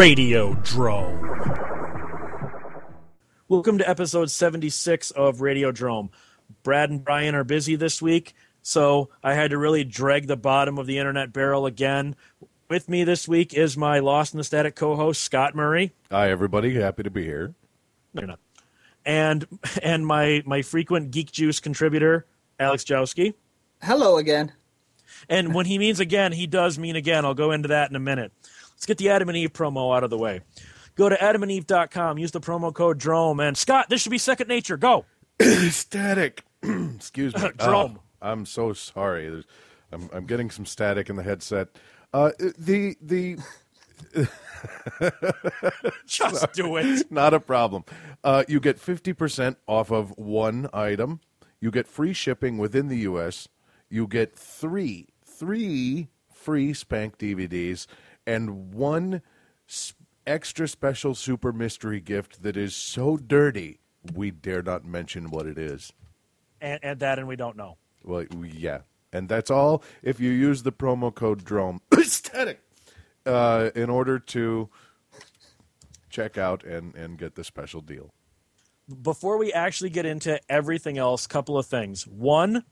[0.00, 1.20] Radio Drome.
[3.48, 6.08] Welcome to episode 76 of Radio Drome.
[6.62, 10.78] Brad and Brian are busy this week, so I had to really drag the bottom
[10.78, 12.16] of the internet barrel again.
[12.70, 15.92] With me this week is my Lost in the Static co host, Scott Murray.
[16.10, 16.72] Hi, everybody.
[16.80, 17.54] Happy to be here.
[18.14, 18.40] No, you're not.
[19.04, 19.46] And,
[19.82, 22.24] and my, my frequent Geek Juice contributor,
[22.58, 23.34] Alex Jowski.
[23.82, 24.52] Hello again.
[25.28, 27.26] And when he means again, he does mean again.
[27.26, 28.32] I'll go into that in a minute.
[28.80, 30.40] Let's get the Adam and Eve promo out of the way.
[30.94, 34.78] Go to adamandeve.com, use the promo code DROME, and Scott, this should be second nature.
[34.78, 35.04] Go.
[35.68, 36.44] static.
[36.62, 37.50] Excuse me.
[37.58, 37.98] Drome.
[37.98, 39.28] Oh, I'm so sorry.
[39.28, 39.44] There's,
[39.92, 41.68] I'm, I'm getting some static in the headset.
[42.14, 43.36] Uh, the the
[46.06, 47.12] Just do it.
[47.12, 47.84] not a problem.
[48.24, 51.20] Uh, you get 50% off of one item.
[51.60, 53.46] You get free shipping within the U.S.
[53.90, 56.08] You get three, three
[56.40, 57.86] free Spank DVDs
[58.30, 59.22] and one
[60.26, 63.80] extra special super mystery gift that is so dirty
[64.14, 65.92] we dare not mention what it is.
[66.60, 67.76] And, and that, and we don't know.
[68.04, 68.80] Well, yeah,
[69.12, 69.82] and that's all.
[70.02, 72.60] If you use the promo code Drome, static,
[73.26, 74.68] uh, in order to
[76.08, 78.12] check out and and get the special deal.
[79.02, 82.06] before we actually get into everything else, couple of things.
[82.06, 82.64] One,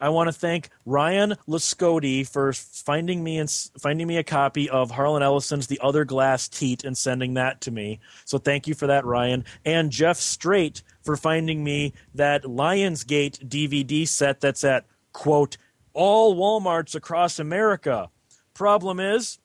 [0.00, 4.90] I want to thank Ryan Lascodi for finding me and finding me a copy of
[4.90, 8.00] Harlan Ellison's The Other Glass Teat and sending that to me.
[8.24, 9.44] So thank you for that, Ryan.
[9.64, 15.56] And Jeff Straight for finding me that Lionsgate DVD set that's at quote
[15.92, 18.08] all WalMarts across America.
[18.54, 19.38] Problem is,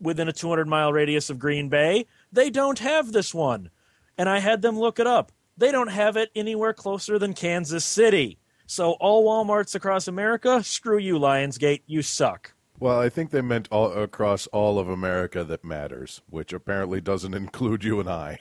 [0.00, 3.70] within a 200 mile radius of Green Bay, they don't have this one.
[4.18, 5.32] And I had them look it up.
[5.56, 8.38] They don't have it anywhere closer than Kansas City.
[8.66, 11.82] So, all Walmarts across America, screw you, Lionsgate.
[11.86, 12.54] You suck.
[12.78, 17.34] Well, I think they meant all across all of America that matters, which apparently doesn't
[17.42, 18.38] include you and I.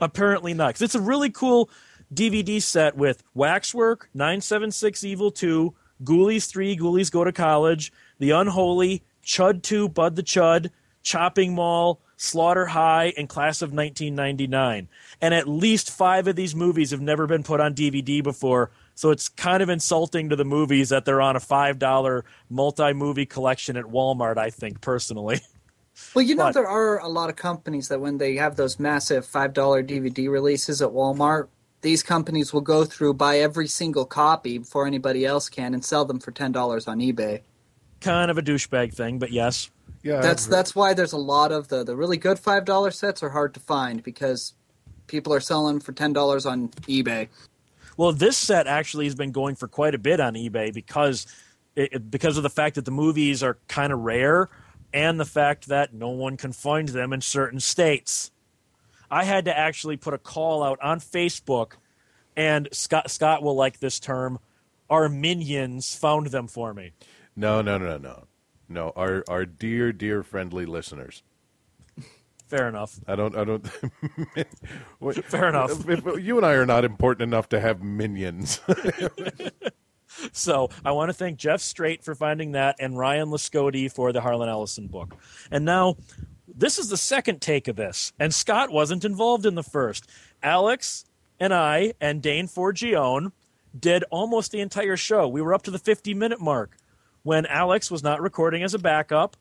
[0.00, 0.74] Apparently not.
[0.74, 1.70] 'Cause it's a really cool
[2.12, 9.02] DVD set with Waxwork, 976 Evil 2, Ghoulies 3, Ghoulies Go to College, The Unholy,
[9.24, 10.70] Chud 2, Bud the Chud,
[11.02, 14.88] Chopping Mall, Slaughter High, and Class of 1999.
[15.20, 19.10] And at least five of these movies have never been put on DVD before, so
[19.10, 23.78] it's kind of insulting to the movies that they're on a $5 multi movie collection
[23.78, 25.40] at Walmart, I think, personally.
[26.14, 28.78] Well, you know, But- there are a lot of companies that when they have those
[28.78, 29.52] massive $5
[29.86, 31.48] DVD releases at Walmart,
[31.82, 36.04] these companies will go through, buy every single copy before anybody else can, and sell
[36.06, 37.40] them for $10 on eBay.
[38.00, 39.70] kind of a douchebag thing, but yes.
[40.02, 43.30] Yeah, That's that's why there's a lot of the, the really good $5 sets are
[43.30, 44.54] hard to find because
[45.06, 47.28] people are selling for $10 on eBay.
[47.96, 51.26] Well, this set actually has been going for quite a bit on eBay because
[51.76, 54.48] it, because of the fact that the movies are kind of rare
[54.92, 58.30] and the fact that no one can find them in certain states.
[59.10, 61.72] I had to actually put a call out on Facebook,
[62.36, 64.38] and Scott Scott will like this term.
[64.88, 66.92] Our minions found them for me.
[67.36, 68.26] no, no, no, no,
[68.68, 68.92] no.
[68.96, 71.22] Our our dear, dear, friendly listeners.
[72.50, 72.98] Fair enough.
[73.06, 73.64] I don't, I don't.
[74.98, 75.88] What- Fair enough.
[75.88, 78.60] If, if you and I are not important enough to have minions.
[80.32, 84.20] So I want to thank Jeff Straight for finding that and Ryan Lascodi for the
[84.20, 85.16] Harlan Ellison book.
[85.52, 85.96] And now
[86.46, 90.10] this is the second take of this, and Scott wasn't involved in the first.
[90.42, 91.04] Alex
[91.38, 93.30] and I and Dane Forgione
[93.78, 95.28] did almost the entire show.
[95.28, 96.76] We were up to the 50 minute mark
[97.22, 99.36] when Alex was not recording as a backup,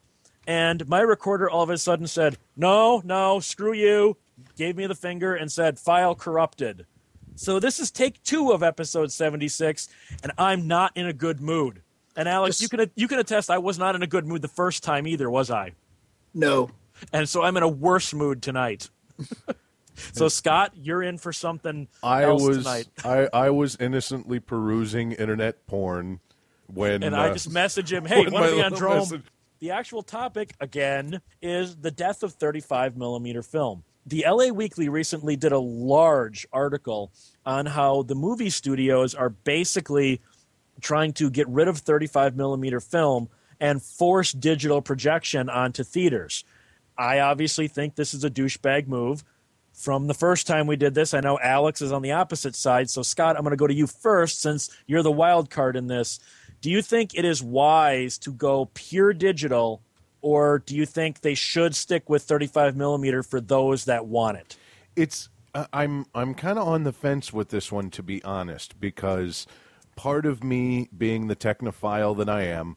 [0.49, 4.17] and my recorder all of a sudden said, No, no, screw you,
[4.57, 6.87] gave me the finger and said, File corrupted.
[7.35, 9.87] So this is take two of episode 76,
[10.23, 11.83] and I'm not in a good mood.
[12.15, 14.41] And Alex, Just- you can you can attest I was not in a good mood
[14.41, 15.73] the first time either, was I?
[16.33, 16.71] No.
[17.13, 18.89] And so I'm in a worse mood tonight.
[20.13, 22.87] so Scott, you're in for something I else was, tonight.
[23.05, 26.21] I, I was innocently perusing internet porn
[26.65, 29.21] when And I uh, just message him, "Hey, want to be on little Drome?" message-
[29.59, 33.83] The actual topic again is the death of 35 millimeter film.
[34.05, 37.11] The LA Weekly recently did a large article
[37.45, 40.21] on how the movie studios are basically
[40.79, 43.27] trying to get rid of 35 millimeter film
[43.59, 46.45] and force digital projection onto theaters.
[46.97, 49.25] I obviously think this is a douchebag move.
[49.73, 52.89] From the first time we did this, I know Alex is on the opposite side.
[52.89, 55.87] So, Scott, I'm going to go to you first since you're the wild card in
[55.87, 56.19] this.
[56.61, 59.81] Do you think it is wise to go pure digital,
[60.21, 64.57] or do you think they should stick with 35 millimeter for those that want it?
[64.95, 68.79] it's I- I'm I'm kind of on the fence with this one to be honest
[68.79, 69.47] because
[69.95, 72.75] part of me being the technophile that I am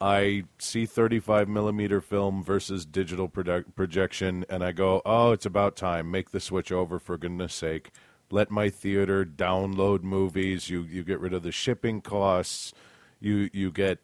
[0.00, 5.76] I see 35 millimeter film versus digital produ- projection, and I go, oh, it's about
[5.76, 6.10] time.
[6.10, 7.90] Make the switch over for goodness sake.
[8.30, 10.70] Let my theater download movies.
[10.70, 12.72] You you get rid of the shipping costs.
[13.20, 13.98] You you get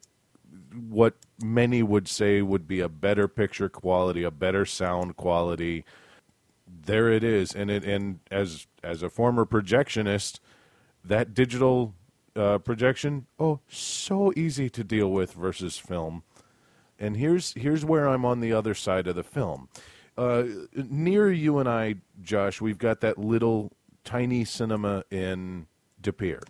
[0.73, 5.83] what many would say would be a better picture quality, a better sound quality.
[6.67, 10.39] There it is, and it and as as a former projectionist,
[11.03, 11.93] that digital
[12.35, 16.23] uh, projection, oh, so easy to deal with versus film.
[16.99, 19.69] And here's here's where I'm on the other side of the film.
[20.17, 20.43] Uh,
[20.73, 23.71] near you and I, Josh, we've got that little
[24.03, 25.67] tiny cinema in
[26.01, 26.41] De Pere.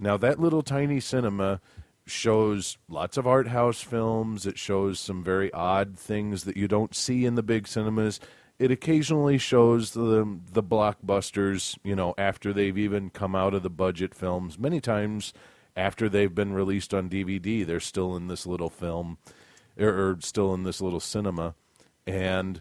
[0.00, 1.60] Now that little tiny cinema
[2.06, 4.46] shows lots of art house films.
[4.46, 8.18] It shows some very odd things that you don't see in the big cinemas.
[8.58, 13.70] It occasionally shows the the blockbusters, you know, after they've even come out of the
[13.70, 14.58] budget films.
[14.58, 15.32] Many times
[15.76, 19.18] after they've been released on DVD, they're still in this little film
[19.78, 21.54] or, or still in this little cinema
[22.06, 22.60] and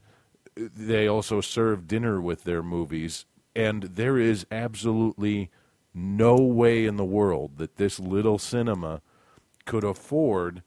[0.55, 3.25] they also serve dinner with their movies
[3.55, 5.49] and there is absolutely
[5.99, 9.01] no way in the world that this little cinema
[9.65, 10.63] could afford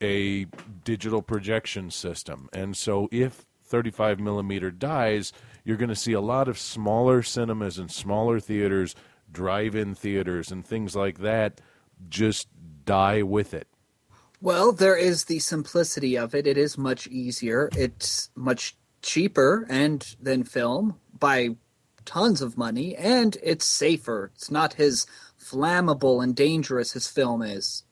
[0.00, 0.46] a
[0.84, 2.48] digital projection system.
[2.52, 5.32] And so if 35 millimeter dies,
[5.64, 8.94] you're going to see a lot of smaller cinemas and smaller theaters,
[9.30, 11.60] drive in theaters, and things like that
[12.08, 12.48] just
[12.84, 13.66] die with it.
[14.40, 16.46] Well, there is the simplicity of it.
[16.46, 17.68] It is much easier.
[17.76, 21.56] It's much cheaper and than film by
[22.04, 24.30] tons of money, and it's safer.
[24.34, 25.06] It's not as
[25.40, 27.84] flammable and dangerous as film is.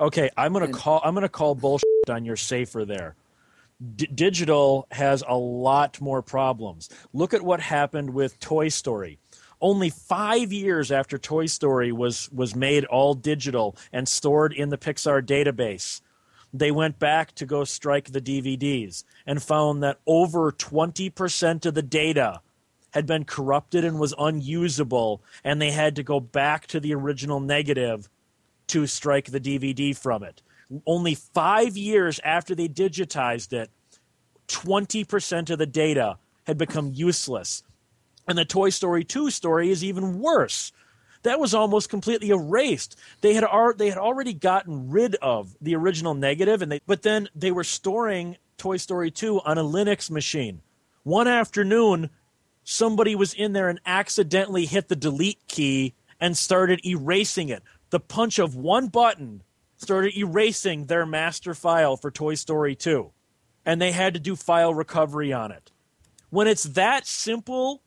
[0.00, 1.00] Okay, I'm gonna call.
[1.04, 3.14] I'm gonna call bullshit on your safer there.
[3.96, 6.88] D- digital has a lot more problems.
[7.12, 9.18] Look at what happened with Toy Story.
[9.60, 14.78] Only five years after Toy Story was was made all digital and stored in the
[14.78, 16.00] Pixar database,
[16.52, 21.82] they went back to go strike the DVDs and found that over 20% of the
[21.82, 22.40] data
[22.94, 27.40] had been corrupted and was unusable, and they had to go back to the original
[27.40, 28.08] negative
[28.68, 30.42] to strike the DVD from it.
[30.86, 33.68] Only five years after they digitized it,
[34.46, 37.64] 20% of the data had become useless.
[38.28, 40.70] And the Toy Story 2 story is even worse.
[41.24, 42.96] That was almost completely erased.
[43.22, 47.02] They had ar- they had already gotten rid of the original negative, and they but
[47.02, 50.60] then they were storing Toy Story 2 on a Linux machine.
[51.02, 52.10] One afternoon,
[52.64, 57.62] somebody was in there and accidentally hit the delete key and started erasing it
[57.94, 59.40] the punch of one button
[59.76, 63.12] started erasing their master file for Toy Story 2.
[63.64, 65.70] And they had to do file recovery on it.
[66.30, 67.82] When it's that simple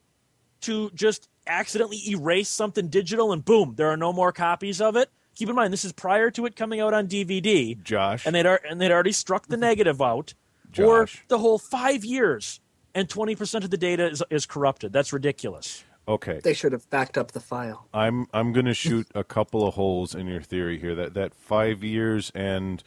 [0.62, 5.10] to just accidentally erase something digital and boom, there are no more copies of it.
[5.34, 7.80] Keep in mind, this is prior to it coming out on DVD.
[7.82, 8.24] Josh.
[8.26, 10.32] And they'd, and they'd already struck the negative out.
[10.72, 10.86] Josh.
[10.86, 12.60] Or the whole five years
[12.98, 14.92] and 20% of the data is, is corrupted.
[14.92, 15.84] That's ridiculous.
[16.08, 16.40] Okay.
[16.42, 17.86] They should have backed up the file.
[17.92, 20.94] I'm I'm going to shoot a couple of holes in your theory here.
[20.94, 22.82] That that five years and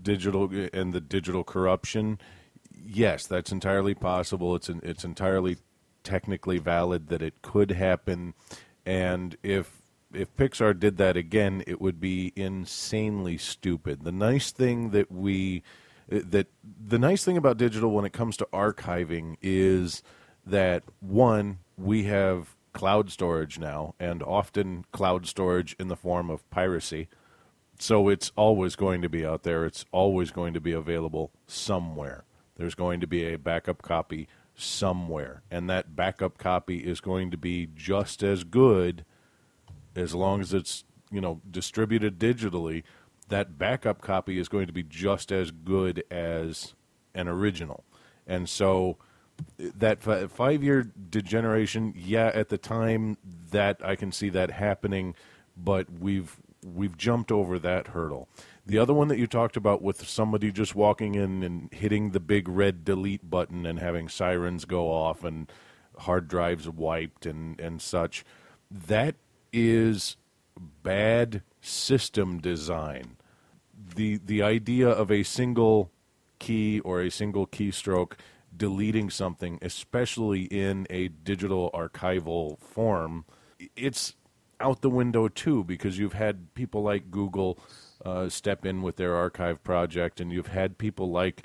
[0.00, 2.20] digital and the digital corruption.
[2.72, 4.54] Yes, that's entirely possible.
[4.54, 5.58] It's an, it's entirely
[6.04, 8.34] technically valid that it could happen,
[8.86, 9.82] and if
[10.14, 14.04] if Pixar did that again, it would be insanely stupid.
[14.04, 15.64] The nice thing that we
[16.10, 20.02] that the nice thing about digital when it comes to archiving is
[20.44, 26.48] that one we have cloud storage now, and often cloud storage in the form of
[26.50, 27.08] piracy.
[27.78, 29.64] So it's always going to be out there.
[29.64, 32.24] It's always going to be available somewhere.
[32.56, 37.38] There's going to be a backup copy somewhere, and that backup copy is going to
[37.38, 39.04] be just as good
[39.96, 42.82] as long as it's you know distributed digitally.
[43.30, 46.74] That backup copy is going to be just as good as
[47.14, 47.84] an original,
[48.26, 48.98] and so
[49.58, 53.16] that five year degeneration, yeah, at the time
[53.50, 55.14] that I can see that happening,
[55.56, 58.28] but we've we've jumped over that hurdle.
[58.66, 62.20] The other one that you talked about with somebody just walking in and hitting the
[62.20, 65.50] big red delete button and having sirens go off and
[66.00, 68.24] hard drives wiped and, and such,
[68.70, 69.16] that
[69.52, 70.16] is
[70.82, 73.16] bad system design.
[73.94, 75.90] The the idea of a single
[76.38, 78.12] key or a single keystroke
[78.56, 83.24] deleting something, especially in a digital archival form,
[83.76, 84.14] it's
[84.60, 87.58] out the window too because you've had people like Google
[88.04, 91.42] uh, step in with their archive project, and you've had people like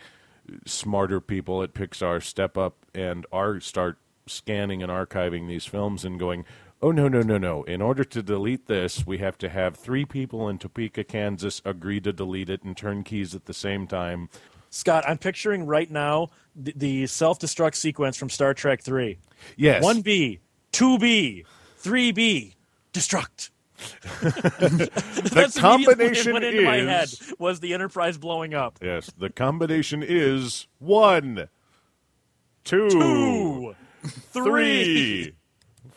[0.65, 3.97] smarter people at Pixar step up and are start
[4.27, 6.45] scanning and archiving these films and going,
[6.85, 7.63] Oh no no no no!
[7.63, 11.99] In order to delete this, we have to have three people in Topeka, Kansas, agree
[12.01, 14.29] to delete it and turn keys at the same time.
[14.69, 19.17] Scott, I'm picturing right now the, the self destruct sequence from Star Trek 3.
[19.57, 19.83] Yes.
[19.83, 20.37] 1B,
[20.73, 21.45] 2B,
[21.81, 22.53] 3B,
[22.93, 23.49] destruct.
[24.21, 28.77] the combination what into my head was the Enterprise blowing up.
[28.79, 29.11] yes.
[29.17, 31.49] The combination is one,
[32.63, 35.35] two, Two, three, three.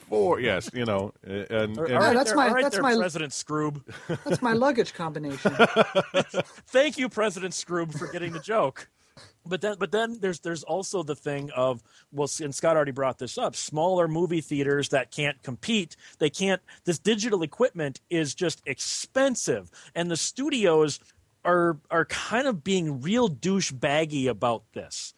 [0.08, 0.40] Four.
[0.40, 2.82] Yes, you know, and, and All Yeah, right that's there, my- all right that's there,
[2.82, 3.82] my- President Skroob.
[4.24, 5.52] That's my luggage combination.
[6.68, 8.88] Thank you, President Skroob, for getting the joke.
[9.44, 13.18] But then, but then there's there's also the thing of well, and Scott already brought
[13.18, 13.56] this up.
[13.56, 16.60] Smaller movie theaters that can't compete, they can't.
[16.84, 21.00] This digital equipment is just expensive, and the studios
[21.44, 25.14] are are kind of being real douchebaggy about this.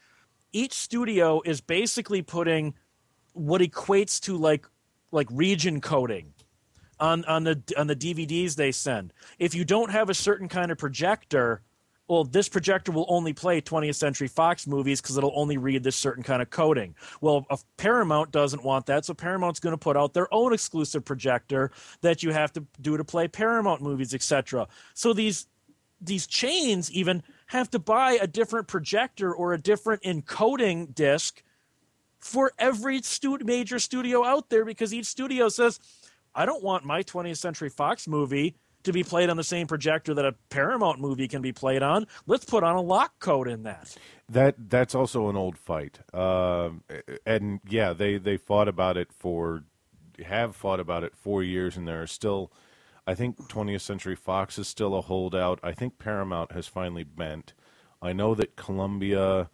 [0.53, 2.75] Each studio is basically putting
[3.33, 4.67] what equates to like
[5.13, 6.33] like region coding
[6.99, 9.13] on on the on the DVDs they send.
[9.39, 11.63] If you don't have a certain kind of projector,
[12.09, 15.97] well, this projector will only play 20th Century Fox movies because it'll only read this
[15.97, 16.95] certain kind of coding.
[17.21, 21.71] Well, Paramount doesn't want that, so Paramount's going to put out their own exclusive projector
[22.01, 24.67] that you have to do to play Paramount movies, etc.
[24.95, 25.47] So these
[26.01, 31.43] these chains even have to buy a different projector or a different encoding disc
[32.21, 35.81] for every stu- major studio out there because each studio says,
[36.35, 40.15] I don't want my 20th Century Fox movie to be played on the same projector
[40.15, 42.07] that a Paramount movie can be played on.
[42.27, 43.95] Let's put on a lock code in that.
[44.29, 46.85] That that's also an old fight, um,
[47.27, 49.65] and yeah, they they fought about it for
[50.25, 52.53] have fought about it for years, and there are still,
[53.07, 55.59] I think 20th Century Fox is still a holdout.
[55.63, 57.55] I think Paramount has finally bent.
[58.01, 59.51] I know that Columbia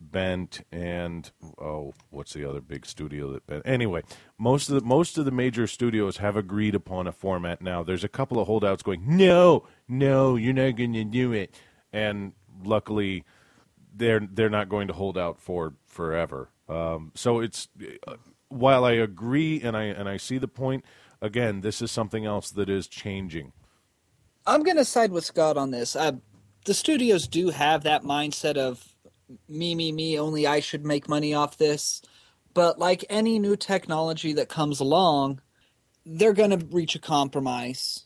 [0.00, 3.62] bent, and oh, what's the other big studio that bent?
[3.66, 4.02] Anyway,
[4.38, 7.82] most of the most of the major studios have agreed upon a format now.
[7.82, 11.54] There's a couple of holdouts going, no, no, you're not going to do it,
[11.92, 12.32] and
[12.64, 13.24] luckily
[13.94, 16.50] they're they're not going to hold out for forever.
[16.68, 17.68] Um, so it's
[18.06, 18.16] uh,
[18.48, 20.84] while I agree and I and I see the point.
[21.22, 23.52] Again, this is something else that is changing.
[24.46, 25.94] I'm going to side with Scott on this.
[25.94, 28.95] The studios do have that mindset of
[29.48, 32.02] me, me, me, only I should make money off this.
[32.54, 35.40] But like any new technology that comes along,
[36.04, 38.04] they're going to reach a compromise.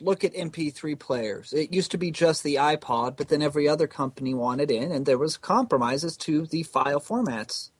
[0.00, 1.52] Look at MP3 players.
[1.52, 5.04] It used to be just the iPod, but then every other company wanted in, and
[5.04, 7.70] there was compromises to the file formats.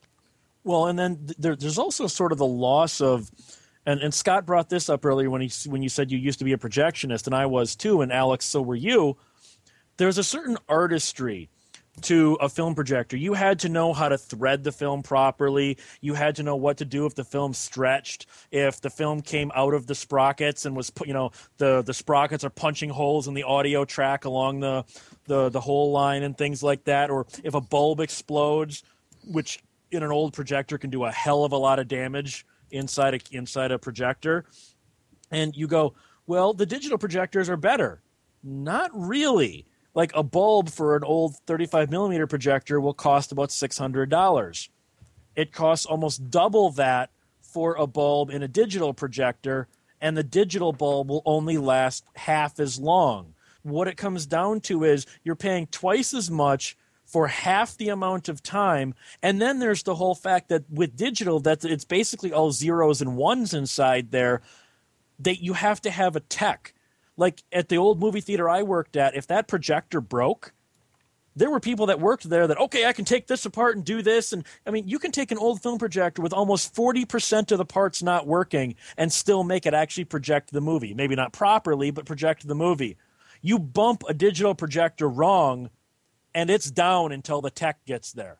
[0.64, 3.30] Well, and then there, there's also sort of the loss of,
[3.86, 6.44] and, and Scott brought this up earlier when he when you said you used to
[6.44, 9.16] be a projectionist, and I was too, and Alex, so were you.
[9.96, 11.48] There's a certain artistry
[12.02, 13.16] to a film projector.
[13.16, 15.76] You had to know how to thread the film properly.
[16.00, 19.50] You had to know what to do if the film stretched, if the film came
[19.54, 23.34] out of the sprockets and was, you know, the the sprockets are punching holes in
[23.34, 24.84] the audio track along the
[25.26, 28.82] the the whole line and things like that, or if a bulb explodes,
[29.26, 33.14] which in an old projector can do a hell of a lot of damage inside
[33.14, 34.44] a inside a projector.
[35.30, 35.94] And you go,
[36.26, 38.02] well, the digital projectors are better.
[38.42, 39.66] Not really.
[39.94, 44.68] Like a bulb for an old 35 millimeter projector will cost about $600.
[45.36, 49.66] It costs almost double that for a bulb in a digital projector,
[50.00, 53.34] and the digital bulb will only last half as long.
[53.62, 58.28] What it comes down to is you're paying twice as much for half the amount
[58.28, 62.52] of time and then there's the whole fact that with digital that it's basically all
[62.52, 64.42] zeros and ones inside there
[65.18, 66.72] that you have to have a tech
[67.20, 70.52] like at the old movie theater I worked at, if that projector broke,
[71.36, 74.02] there were people that worked there that okay, I can take this apart and do
[74.02, 77.52] this, and I mean, you can take an old film projector with almost forty percent
[77.52, 80.94] of the parts not working and still make it actually project the movie.
[80.94, 82.96] Maybe not properly, but project the movie.
[83.42, 85.70] You bump a digital projector wrong,
[86.34, 88.38] and it's down until the tech gets there.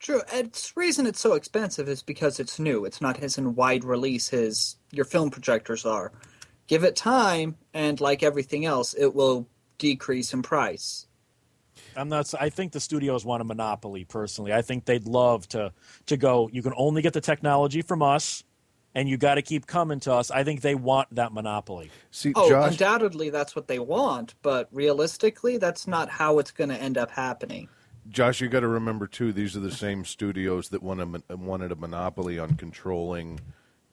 [0.00, 0.22] True.
[0.32, 2.84] It's the reason it's so expensive is because it's new.
[2.84, 6.10] It's not as in wide release as your film projectors are.
[6.70, 9.48] Give it time, and like everything else, it will
[9.78, 11.08] decrease in price.
[11.96, 12.32] I'm not.
[12.40, 14.04] I think the studios want a monopoly.
[14.04, 15.72] Personally, I think they'd love to
[16.06, 16.48] to go.
[16.52, 18.44] You can only get the technology from us,
[18.94, 20.30] and you got to keep coming to us.
[20.30, 21.90] I think they want that monopoly.
[22.12, 26.70] See, Oh, Josh, undoubtedly that's what they want, but realistically, that's not how it's going
[26.70, 27.68] to end up happening.
[28.08, 29.32] Josh, you got to remember too.
[29.32, 33.40] These are the same studios that won a, wanted a monopoly on controlling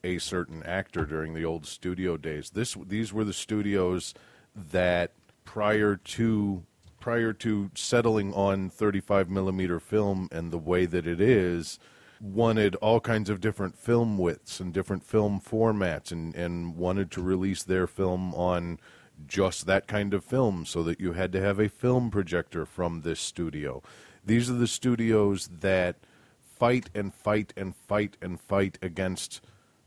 [0.04, 2.50] a certain actor during the old studio days.
[2.50, 4.14] This these were the studios
[4.54, 5.12] that
[5.44, 6.62] prior to
[7.00, 11.78] prior to settling on 35 millimeter film and the way that it is,
[12.20, 17.22] wanted all kinds of different film widths and different film formats and, and wanted to
[17.22, 18.78] release their film on
[19.26, 23.02] just that kind of film so that you had to have a film projector from
[23.02, 23.82] this studio.
[24.24, 25.96] These are the studios that
[26.42, 29.40] fight and fight and fight and fight against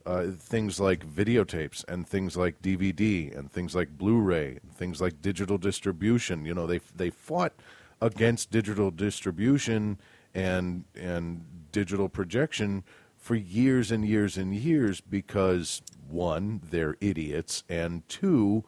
[0.05, 5.21] uh, things like videotapes and things like DVD and things like Blu-ray and things like
[5.21, 6.45] digital distribution.
[6.45, 7.53] You know, they they fought
[8.01, 9.99] against digital distribution
[10.33, 12.83] and and digital projection
[13.17, 18.63] for years and years and years because one, they're idiots, and two,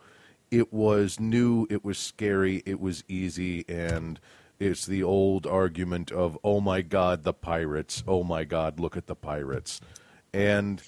[0.51, 4.19] it was new, it was scary, it was easy, and
[4.59, 9.07] it's the old argument of, oh my God, the pirates, oh my God, look at
[9.07, 9.81] the pirates.
[10.31, 10.81] And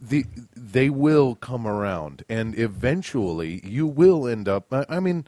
[0.00, 5.26] the they will come around and eventually you will end up I, I mean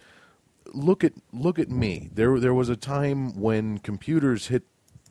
[0.75, 2.11] look at look at me.
[2.12, 4.64] There there was a time when computers hit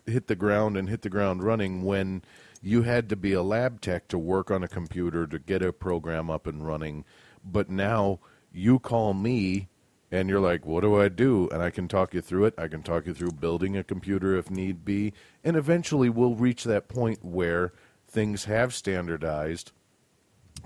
[0.06, 2.24] hit the ground and hit the ground running when
[2.62, 5.72] you had to be a lab tech to work on a computer to get a
[5.72, 7.06] program up and running.
[7.44, 8.20] But now
[8.52, 9.70] you call me
[10.12, 11.50] and you're like what do I do?
[11.52, 12.54] And I can talk you through it.
[12.58, 15.14] I can talk you through building a computer if need be.
[15.44, 17.74] And eventually we'll reach that point where
[18.10, 19.72] things have standardized,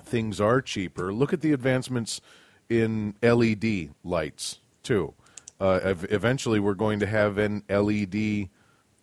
[0.01, 1.13] things are cheaper.
[1.13, 2.21] Look at the advancements
[2.69, 5.13] in LED lights too.
[5.59, 8.49] Uh, eventually, we're going to have an LED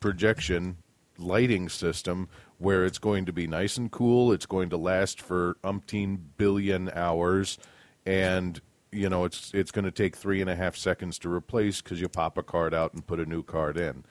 [0.01, 0.77] projection
[1.19, 2.29] lighting system
[2.59, 4.33] where it's going to be nice and cool.
[4.33, 7.59] It's going to last for umpteen billion hours,
[8.05, 8.61] and
[8.93, 12.01] you know it's it's going to take three and a half seconds to replace because
[12.01, 14.05] you pop a card out and put a new card in.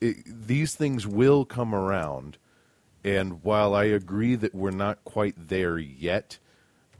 [0.00, 2.38] It, these things will come around
[3.04, 6.38] and while I agree that we're not quite there yet,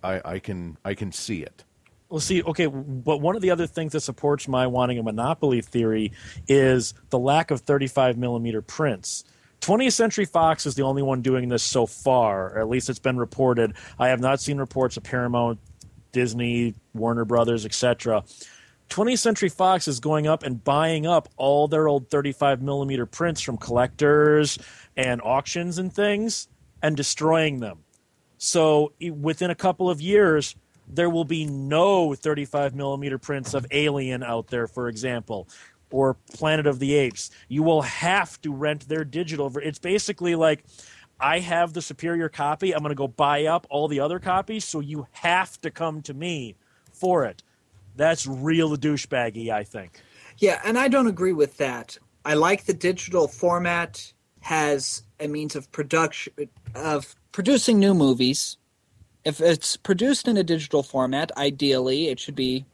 [0.02, 1.64] I, I can I can see it.
[2.08, 5.60] Well, see, okay, but one of the other things that supports my wanting a monopoly
[5.60, 6.12] theory
[6.48, 9.24] is the lack of 35 millimeter prints.
[9.60, 13.16] 20th Century Fox is the only one doing this so far, at least it's been
[13.16, 13.74] reported.
[13.98, 15.60] I have not seen reports of Paramount,
[16.10, 18.24] Disney, Warner Brothers, etc.
[18.90, 23.40] 20th Century Fox is going up and buying up all their old 35 millimeter prints
[23.40, 24.58] from collectors
[24.96, 26.48] and auctions and things
[26.82, 27.78] and destroying them.
[28.38, 30.56] So within a couple of years,
[30.88, 35.48] there will be no 35 millimeter prints of Alien out there, for example,
[35.92, 37.30] or Planet of the Apes.
[37.48, 39.56] You will have to rent their digital.
[39.58, 40.64] It's basically like
[41.20, 42.74] I have the superior copy.
[42.74, 46.02] I'm going to go buy up all the other copies, so you have to come
[46.02, 46.56] to me
[46.92, 47.44] for it.
[47.96, 50.00] That's real douchebaggy, I think.
[50.38, 51.98] Yeah, and I don't agree with that.
[52.24, 56.32] I like the digital format has a means of production
[56.74, 58.56] of producing new movies.
[59.24, 62.64] If it's produced in a digital format, ideally it should be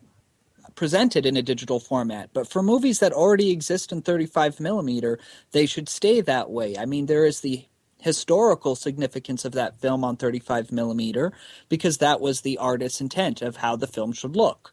[0.76, 2.30] presented in a digital format.
[2.32, 5.18] But for movies that already exist in 35 millimeter,
[5.52, 6.76] they should stay that way.
[6.78, 7.66] I mean, there is the
[7.98, 11.32] historical significance of that film on 35 millimeter
[11.68, 14.72] because that was the artist's intent of how the film should look.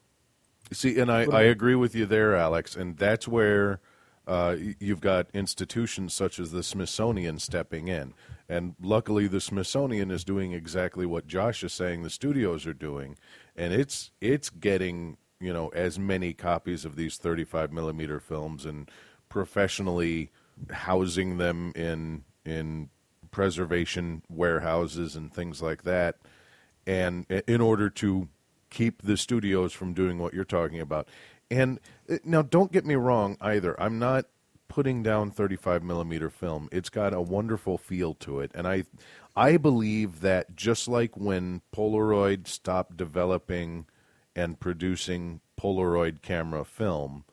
[0.74, 3.80] See, and I, I agree with you there, Alex, and that's where
[4.26, 8.14] uh, you've got institutions such as the Smithsonian stepping in.
[8.48, 13.16] And luckily, the Smithsonian is doing exactly what Josh is saying the studios are doing,
[13.56, 18.90] and it's it's getting you know as many copies of these 35 millimeter films and
[19.28, 20.30] professionally
[20.70, 22.90] housing them in in
[23.30, 26.16] preservation warehouses and things like that,
[26.86, 28.28] and in order to
[28.74, 31.08] keep the studios from doing what you're talking about.
[31.50, 31.78] And
[32.10, 33.80] uh, now, don't get me wrong either.
[33.80, 34.26] I'm not
[34.68, 36.68] putting down 35 millimeter film.
[36.72, 38.84] It's got a wonderful feel to it, and I,
[39.36, 43.86] I believe that just like when Polaroid stopped developing
[44.34, 47.24] and producing Polaroid camera film,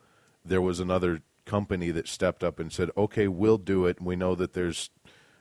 [0.46, 4.00] there was another company that stepped up and said, "Okay, we'll do it.
[4.00, 4.92] We know that there's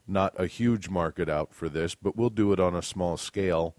[0.06, 3.76] not a huge market out for this, but we'll do it on a small scale."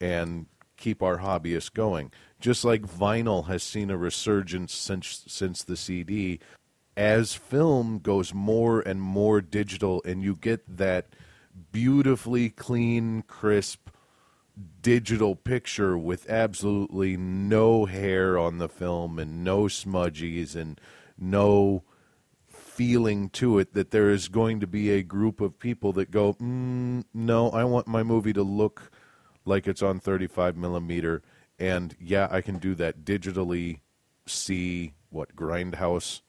[0.00, 2.12] And keep our hobbyists going.
[2.40, 6.38] Just like vinyl has seen a resurgence since since the CD,
[6.96, 11.06] as film goes more and more digital, and you get that
[11.72, 13.88] beautifully clean, crisp
[14.80, 20.80] digital picture with absolutely no hair on the film and no smudgies and
[21.18, 21.82] no
[22.48, 26.34] feeling to it that there is going to be a group of people that go,
[26.34, 28.90] mm, no, I want my movie to look
[29.46, 31.22] like it's on 35 millimeter.
[31.58, 33.80] And yeah, I can do that digitally.
[34.26, 36.20] See what Grindhouse,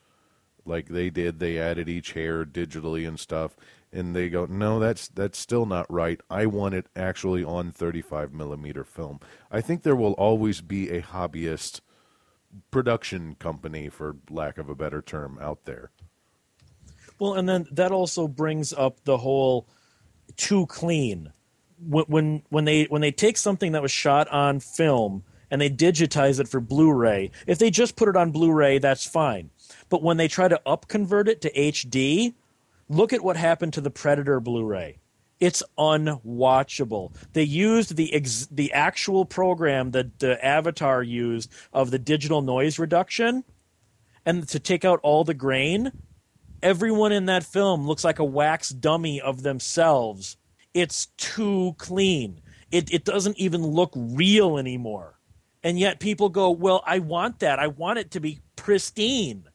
[0.66, 1.40] like they did.
[1.40, 3.58] They added each hair digitally and stuff,
[3.92, 6.22] and they go, no, that's that's still not right.
[6.30, 9.20] I want it actually on 35 millimeter film.
[9.52, 11.82] I think there will always be a hobbyist
[12.72, 15.92] production company, for lack of a better term, out there.
[17.20, 19.68] Well, and then that also brings up the whole
[20.36, 21.32] too clean.
[21.80, 25.70] When when when they when they take something that was shot on film and they
[25.70, 29.50] digitize it for Blu-ray, if they just put it on Blu-ray, that's fine.
[29.90, 32.34] But when they try to upconvert it to HD,
[32.90, 35.00] look at what happened to the Predator Blu-ray.
[35.40, 37.14] It's unwatchable.
[37.34, 42.80] They used the ex- the actual program that the Avatar used of the digital noise
[42.80, 43.44] reduction,
[44.26, 45.92] and to take out all the grain.
[46.64, 50.38] Everyone in that film looks like a wax dummy of themselves.
[50.78, 52.42] It's too clean.
[52.72, 55.18] It it doesn't even look real anymore.
[55.64, 57.60] And yet people go, "Well, I want that.
[57.60, 59.46] I want it to be pristine."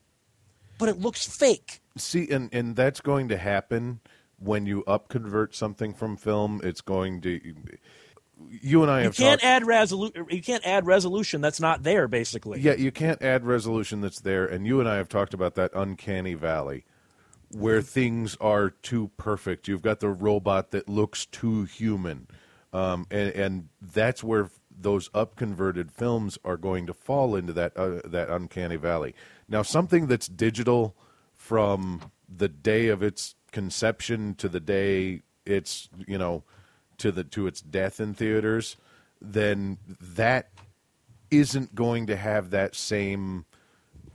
[0.78, 1.80] But it looks fake.
[1.96, 4.00] See, and and that's going to happen
[4.38, 6.60] when you upconvert something from film.
[6.64, 7.40] It's going to.
[8.60, 10.26] You and I You can't talked- add resolution.
[10.28, 12.08] You can't add resolution that's not there.
[12.08, 15.54] Basically, Yeah, you can't add resolution that's there, and you and I have talked about
[15.54, 16.84] that uncanny valley
[17.54, 19.68] where things are too perfect.
[19.68, 22.26] You've got the robot that looks too human,
[22.72, 28.00] um, and and that's where those upconverted films are going to fall into that uh,
[28.04, 29.14] that uncanny valley.
[29.48, 30.96] Now, something that's digital
[31.34, 36.44] from the day of its conception to the day it's you know
[36.98, 38.76] to the to its death in theaters,
[39.20, 40.50] then that
[41.30, 43.44] isn't going to have that same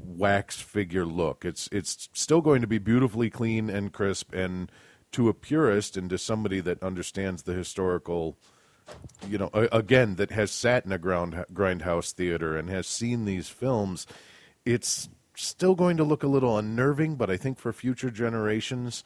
[0.08, 1.43] wax figure look.
[1.46, 4.72] It's it's still going to be beautifully clean and crisp and
[5.12, 8.38] to a purist and to somebody that understands the historical
[9.28, 13.50] you know again that has sat in a ground grindhouse theater and has seen these
[13.50, 14.08] films
[14.65, 19.04] it's still going to look a little unnerving but I think for future generations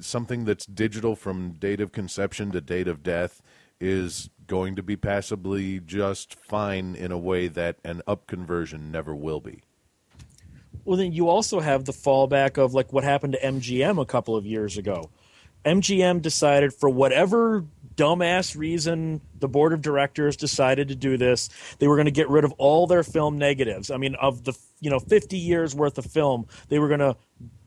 [0.00, 3.42] something that's digital from date of conception to date of death
[3.80, 9.14] is going to be passably just fine in a way that an up conversion never
[9.14, 9.62] will be.
[10.88, 14.36] Well, then you also have the fallback of like what happened to MGM a couple
[14.36, 15.10] of years ago.
[15.66, 21.50] MGM decided, for whatever dumbass reason, the board of directors decided to do this.
[21.78, 23.90] They were going to get rid of all their film negatives.
[23.90, 27.18] I mean, of the you know 50 years worth of film, they were going to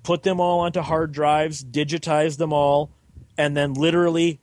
[0.02, 2.90] put them all onto hard drives, digitize them all,
[3.38, 4.40] and then literally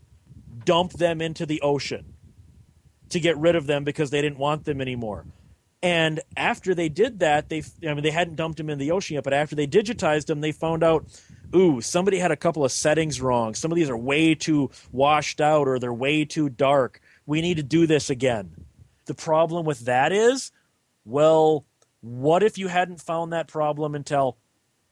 [0.64, 2.14] dump them into the ocean
[3.08, 5.26] to get rid of them because they didn't want them anymore.
[5.82, 9.14] And after they did that, they I mean they hadn't dumped them in the ocean
[9.14, 11.06] yet, but after they digitized them, they found out,
[11.54, 13.54] ooh, somebody had a couple of settings wrong.
[13.54, 17.00] Some of these are way too washed out or they're way too dark.
[17.26, 18.54] We need to do this again.
[19.06, 20.50] The problem with that is,
[21.04, 21.64] well,
[22.00, 24.36] what if you hadn't found that problem until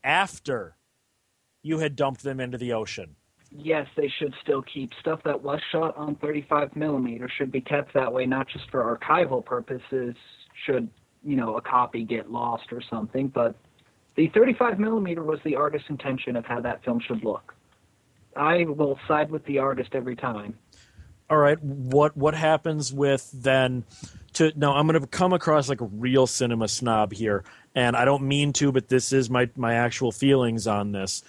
[0.04, 0.76] after
[1.62, 3.16] you had dumped them into the ocean?
[3.50, 7.94] Yes, they should still keep stuff that was shot on 35 millimeter should be kept
[7.94, 10.14] that way, not just for archival purposes.
[10.66, 10.88] Should
[11.24, 13.54] you know a copy get lost or something, but
[14.16, 17.54] the 35 millimeter was the artist's intention of how that film should look.
[18.36, 20.54] I will side with the artist every time.
[21.28, 23.84] all right what what happens with then
[24.32, 27.42] to no i'm going to come across like a real cinema snob here
[27.74, 31.24] and i don't mean to but this is my my actual feelings on this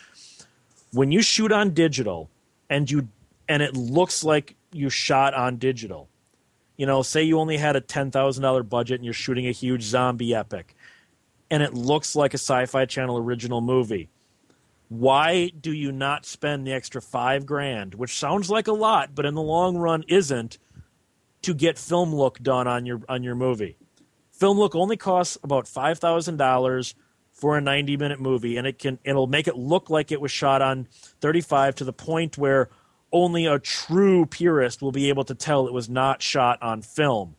[0.93, 2.29] when you shoot on digital
[2.69, 3.07] and you
[3.49, 6.07] and it looks like you shot on digital
[6.77, 10.33] you know say you only had a $10,000 budget and you're shooting a huge zombie
[10.33, 10.75] epic
[11.49, 14.09] and it looks like a sci-fi channel original movie
[14.89, 19.25] why do you not spend the extra five grand, which sounds like a lot, but
[19.25, 20.57] in the long run isn't,
[21.41, 23.77] to get film look done on your on your movie?
[24.31, 26.95] Film look only costs about five thousand dollars
[27.31, 30.31] for a ninety minute movie, and it can it'll make it look like it was
[30.31, 30.87] shot on
[31.19, 32.69] thirty five to the point where
[33.11, 37.35] only a true purist will be able to tell it was not shot on film.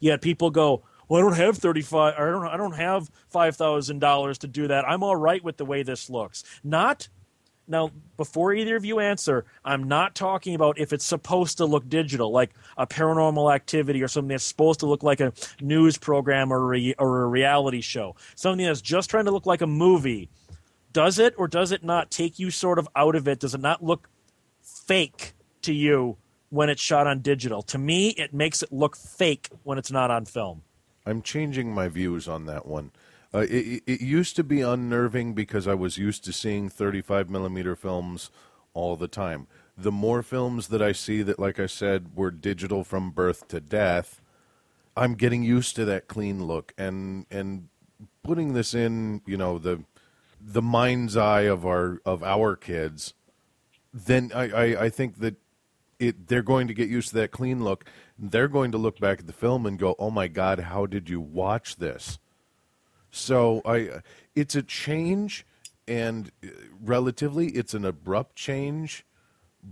[0.00, 2.14] Yet people go, well, I don't have thirty five.
[2.16, 2.46] I don't.
[2.46, 4.88] I don't have five thousand dollars to do that.
[4.88, 6.42] I'm all right with the way this looks.
[6.64, 7.08] Not
[7.68, 7.90] now.
[8.16, 12.32] Before either of you answer, I'm not talking about if it's supposed to look digital,
[12.32, 16.74] like a Paranormal Activity or something that's supposed to look like a news program or
[16.98, 18.16] or a reality show.
[18.34, 20.30] Something that's just trying to look like a movie.
[20.92, 23.40] Does it or does it not take you sort of out of it?
[23.40, 24.08] Does it not look
[24.92, 26.18] fake to you
[26.50, 27.62] when it's shot on digital?
[27.62, 30.62] To me, it makes it look fake when it's not on film.
[31.06, 32.90] I'm changing my views on that one.
[33.32, 37.74] Uh, it, it- used to be unnerving because I was used to seeing 35 millimeter
[37.74, 38.30] films
[38.74, 39.46] all the time.
[39.78, 43.60] The more films that I see that, like I said, were digital from birth to
[43.60, 44.20] death,
[44.94, 47.68] I'm getting used to that clean look and and
[48.22, 49.84] putting this in, you know, the
[50.38, 53.14] the mind's eye of our of our kids.
[53.92, 55.36] Then I, I, I think that
[55.98, 57.84] it they're going to get used to that clean look.
[58.18, 61.08] They're going to look back at the film and go, "Oh my God, how did
[61.08, 62.18] you watch this?"
[63.10, 64.00] So I,
[64.34, 65.44] it's a change
[65.86, 66.48] and uh,
[66.82, 69.04] relatively, it's an abrupt change,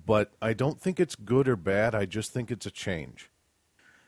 [0.06, 1.94] but I don't think it's good or bad.
[1.94, 3.30] I just think it's a change.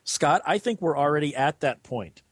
[0.04, 2.22] Scott, I think we're already at that point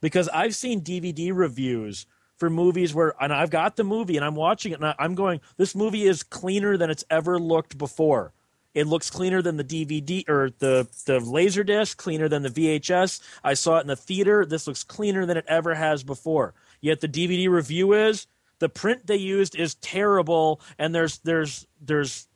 [0.00, 2.06] because I've seen DVD reviews
[2.40, 5.40] for movies where, and I've got the movie and I'm watching it and I'm going,
[5.58, 8.32] this movie is cleaner than it's ever looked before.
[8.74, 13.20] It looks cleaner than the DVD or the the laser disc, cleaner than the VHS.
[13.42, 14.46] I saw it in the theater.
[14.46, 16.54] This looks cleaner than it ever has before.
[16.80, 18.28] Yet the DVD review is
[18.60, 22.28] the print they used is terrible, and there's there's there's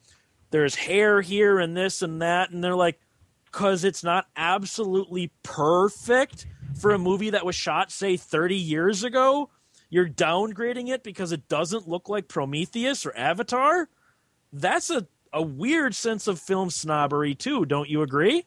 [0.51, 2.99] there's hair here and this and that, and they're like,
[3.45, 6.47] because it's not absolutely perfect
[6.81, 9.51] for a movie that was shot say 30 years ago.
[9.95, 13.89] You're downgrading it because it doesn't look like Prometheus or Avatar.
[14.53, 17.65] That's a a weird sense of film snobbery too.
[17.65, 18.45] Don't you agree?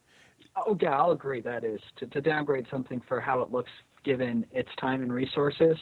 [0.57, 1.39] Oh yeah, I'll agree.
[1.39, 3.71] That is to, to downgrade something for how it looks
[4.03, 5.77] given its time and resources.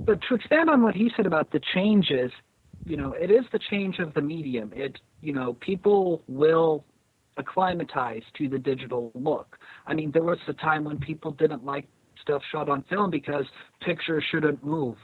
[0.00, 2.30] But to expand on what he said about the changes,
[2.84, 4.70] you know, it is the change of the medium.
[4.76, 6.84] It, you know, people will
[7.38, 9.58] acclimatize to the digital look.
[9.86, 11.86] I mean, there was a time when people didn't like
[12.26, 13.46] stuff shot on film because
[13.80, 14.96] pictures shouldn't move.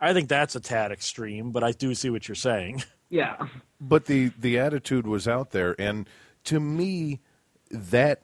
[0.00, 2.82] I think that's a tad extreme, but I do see what you're saying.
[3.10, 3.36] Yeah.
[3.80, 6.06] But the the attitude was out there, and
[6.44, 7.20] to me,
[7.70, 8.20] that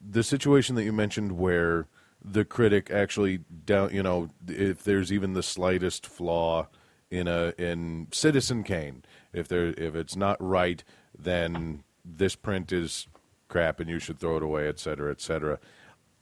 [0.00, 1.88] the situation that you mentioned where
[2.22, 6.68] the critic actually down, you know, if there's even the slightest flaw
[7.10, 10.84] in a in Citizen Kane, if there if it's not right,
[11.18, 13.08] then this print is
[13.48, 15.58] crap and you should throw it away, et cetera, et cetera.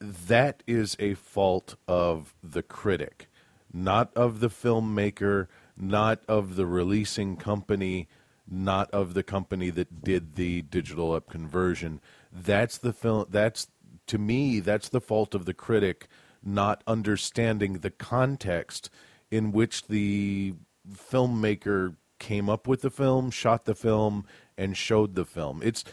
[0.02, 3.28] That is a fault of the critic,
[3.72, 8.08] not of the filmmaker not of the releasing company,
[8.48, 12.00] not of the company that did the digital up conversion.
[12.32, 13.26] That's the film.
[13.30, 13.68] That's
[14.06, 14.60] to me.
[14.60, 16.08] That's the fault of the critic
[16.44, 18.90] not understanding the context
[19.30, 20.52] in which the
[20.92, 24.26] filmmaker came up with the film, shot the film,
[24.58, 25.60] and showed the film.
[25.64, 25.84] It's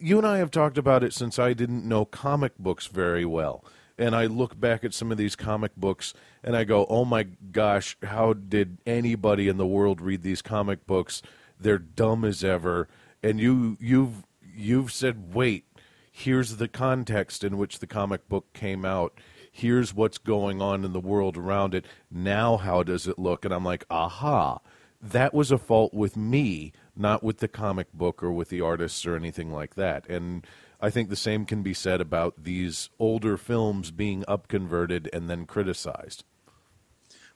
[0.00, 3.64] you and I have talked about it since I didn't know comic books very well
[3.98, 7.24] and I look back at some of these comic books and I go, "Oh my
[7.24, 11.22] gosh, how did anybody in the world read these comic books?
[11.58, 12.88] They're dumb as ever."
[13.22, 15.66] And you you've you've said, "Wait,
[16.10, 19.18] here's the context in which the comic book came out.
[19.50, 21.86] Here's what's going on in the world around it.
[22.10, 24.58] Now how does it look?" And I'm like, "Aha."
[25.00, 29.04] That was a fault with me, not with the comic book or with the artists
[29.06, 30.08] or anything like that.
[30.08, 30.46] And
[30.80, 35.46] I think the same can be said about these older films being upconverted and then
[35.46, 36.24] criticized.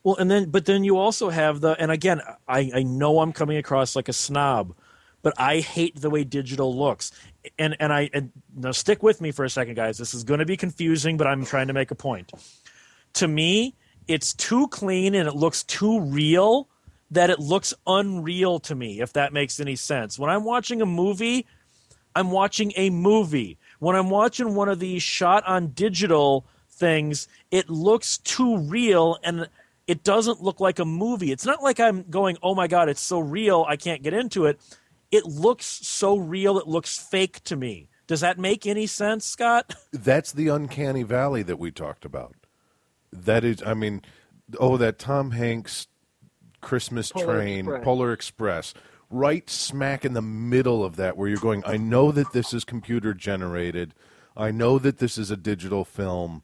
[0.05, 3.33] Well, and then, but then you also have the, and again, I, I know I'm
[3.33, 4.75] coming across like a snob,
[5.23, 7.11] but I hate the way digital looks.
[7.59, 9.99] And and I and now stick with me for a second, guys.
[9.99, 12.33] This is going to be confusing, but I'm trying to make a point.
[13.15, 13.75] To me,
[14.07, 16.69] it's too clean and it looks too real
[17.11, 19.01] that it looks unreal to me.
[19.01, 20.19] If that makes any sense.
[20.19, 21.47] When I'm watching a movie,
[22.15, 23.59] I'm watching a movie.
[23.79, 29.49] When I'm watching one of these shot on digital things, it looks too real and
[29.87, 31.33] it doesn't look like a movie.
[31.33, 34.47] It's not like I'm going, oh my God, it's so real, I can't get into
[34.47, 34.61] it.
[35.11, 37.89] It looks so real, it looks fake to me.
[38.07, 39.75] Does that make any sense, Scott?
[39.93, 42.35] That's the uncanny valley that we talked about.
[43.13, 44.03] That is, I mean,
[44.59, 45.87] oh, that Tom Hanks
[46.61, 47.85] Christmas Polar train, Express.
[47.85, 48.75] Polar Express,
[49.11, 52.65] right smack in the middle of that where you're going, I know that this is
[52.65, 53.95] computer generated.
[54.37, 56.43] I know that this is a digital film.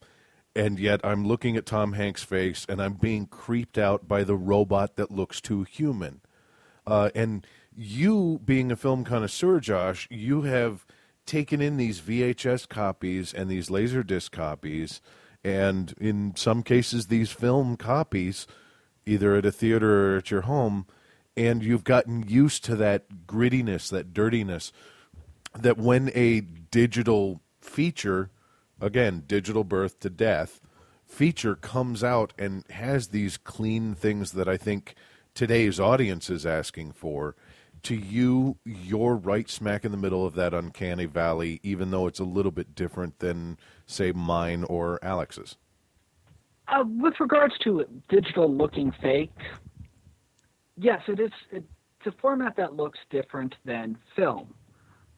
[0.57, 4.37] And yet I'm looking at Tom Hanks' face and I'm being creeped out by the
[4.37, 6.21] robot that looks too human.
[6.87, 7.47] Uh, and
[7.77, 10.87] you, being a film connoisseur, Josh, you have
[11.27, 15.01] taken in these VHS copies and these Laserdisc copies,
[15.43, 18.47] and in some cases, these film copies,
[19.07, 20.87] either at a theater or at your home,
[21.37, 24.73] and you've gotten used to that grittiness, that dirtiness,
[25.59, 28.31] that when a digital feature,
[28.81, 30.61] again, digital birth to death,
[31.07, 34.95] feature comes out and has these clean things that I think
[35.35, 37.37] today's audience is asking for,
[37.83, 42.21] to you, you're right smack in the middle of that uncanny valley, even though it's
[42.21, 45.57] a little bit different than, say, mine or Alex's.
[46.67, 49.31] Uh, with regards to digital looking fake,
[50.77, 51.31] yes, it is.
[51.53, 51.65] It,
[52.01, 54.55] it's a format that looks different than film.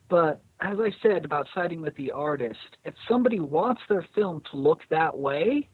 [0.09, 4.57] But as I said about siding with the artist, if somebody wants their film to
[4.57, 5.69] look that way,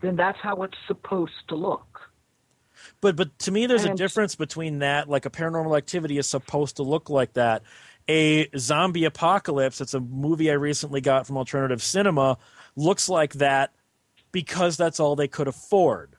[0.00, 2.00] then that's how it's supposed to look.
[3.00, 5.08] But but to me, there's a difference between that.
[5.08, 7.62] Like a paranormal activity is supposed to look like that.
[8.08, 9.80] A zombie apocalypse.
[9.80, 12.38] It's a movie I recently got from alternative cinema.
[12.76, 13.72] Looks like that
[14.36, 16.14] because that's all they could afford.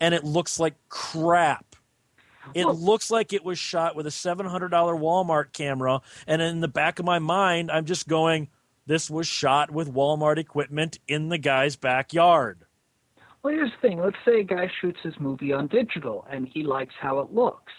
[0.00, 1.74] and it looks like crap.
[2.54, 6.02] It Well- looks like it was shot with a $700 Walmart camera.
[6.26, 8.48] And in the back of my mind, I'm just going,
[8.86, 12.64] this was shot with Walmart equipment in the guy's backyard.
[13.42, 13.98] Well, here's the thing.
[14.00, 17.72] Let's say a guy shoots his movie on digital and he likes how it looks.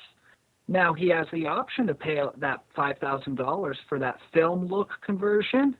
[0.67, 4.89] Now he has the option to pay that five thousand dollars for that film look
[5.05, 5.77] conversion.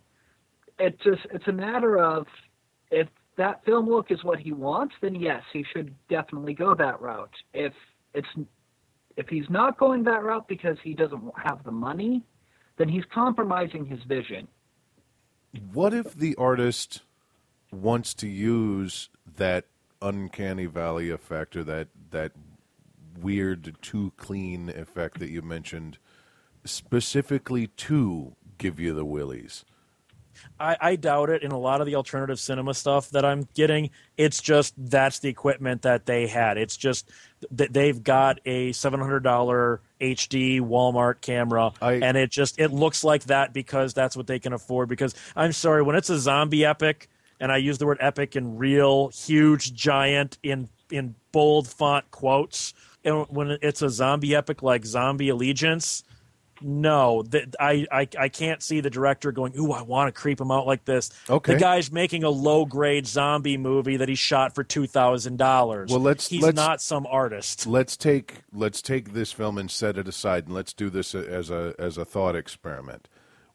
[0.78, 2.28] It just it's a matter of
[2.92, 7.02] if that film look is what he wants, then yes, he should definitely go that
[7.02, 7.34] route.
[7.54, 7.74] If
[8.14, 8.28] it's
[9.16, 12.22] if he's not going that route because he doesn't have the money,
[12.78, 14.48] then he's compromising his vision.
[15.74, 17.02] What if the artist
[17.72, 19.66] wants to use that
[20.02, 22.34] uncanny valley effect or that that
[23.22, 25.98] weird too clean effect that you mentioned
[26.66, 29.64] specifically to give you the willies?
[30.60, 33.90] I, I doubt it in a lot of the alternative cinema stuff that I'm getting.
[34.18, 36.58] It's just that's the equipment that they had.
[36.58, 37.10] It's just
[37.52, 43.24] that they've got a $700 HD Walmart camera, I- and it just it looks like
[43.26, 44.90] that because that's what they can afford.
[44.90, 48.58] Because I'm sorry, when it's a zombie epic, and I use the word epic in
[48.58, 52.74] real, huge, giant, in in bold font quotes,
[53.06, 56.04] and when it's a zombie epic like Zombie Allegiance,
[56.62, 60.40] no, that I, I I can't see the director going, "Ooh, I want to creep
[60.42, 61.54] him out like this." Okay.
[61.54, 65.92] the guy's making a low grade zombie movie that he shot for two thousand dollars.
[65.92, 67.66] Well, let's- he's let's- not some artist.
[67.68, 71.50] Let's take let's take this film and set it aside, and let's do this as
[71.50, 73.08] a as a thought experiment.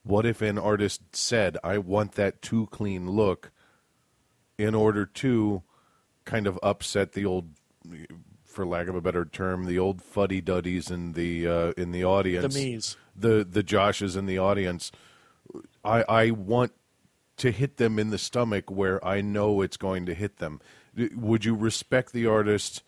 [0.03, 3.51] What if an artist said, "I want that too clean look,"
[4.59, 5.63] in order to
[6.25, 7.51] kind of upset the old,
[8.55, 12.01] for lack of a better term, the old fuddy duddies in the uh, in the
[12.01, 12.97] The audience, me's.
[13.15, 14.93] the the Joshes in the audience.
[15.85, 16.73] I I want
[17.37, 20.61] to hit them in the stomach where I know it's going to hit them.
[20.97, 22.83] Would you respect the artist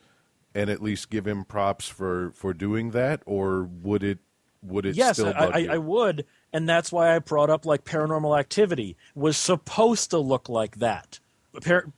[0.54, 4.20] and at least give him props for for doing that, or would it
[4.62, 5.68] would it yes, still I, I?
[5.72, 10.48] I would, and that's why I brought up like Paranormal Activity was supposed to look
[10.48, 11.20] like that.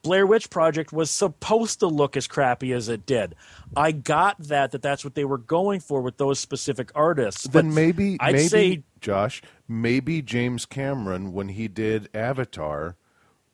[0.03, 3.35] Blair Witch Project was supposed to look as crappy as it did.
[3.77, 7.45] I got that that that's what they were going for with those specific artists.
[7.45, 12.97] then but maybe I'd maybe say Josh, maybe James Cameron when he did Avatar,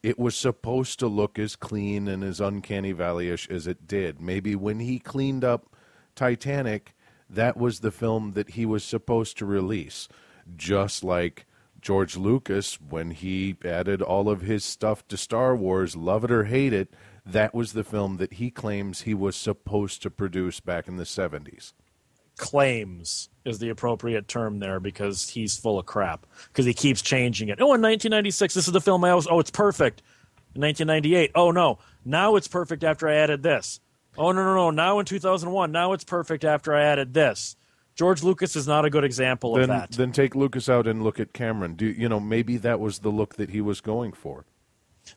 [0.03, 4.21] it was supposed to look as clean and as uncanny valley-ish as it did.
[4.21, 5.75] Maybe when he cleaned up
[6.15, 6.95] Titanic,
[7.29, 10.09] that was the film that he was supposed to release.
[10.57, 11.47] Just like
[11.85, 16.45] George Lucas when he added all of his stuff to Star Wars, love it or
[16.45, 16.95] hate it,
[17.27, 21.05] that was the film that he claims he was supposed to produce back in the
[21.05, 21.75] 70s.
[22.37, 27.49] claims is the appropriate term there because he's full of crap because he keeps changing
[27.51, 27.61] it.
[27.61, 29.29] Oh, in 1996, this is the film I was.
[29.31, 30.03] Oh, it's perfect.
[30.55, 33.81] In 1998, oh no, now it's perfect after I added this.
[34.17, 37.57] Oh no no no, now in 2001, now it's perfect after I added this.
[37.95, 39.93] George Lucas is not a good example of then, that.
[39.93, 41.75] then take Lucas out and look at Cameron.
[41.75, 44.45] Do you know maybe that was the look that he was going for?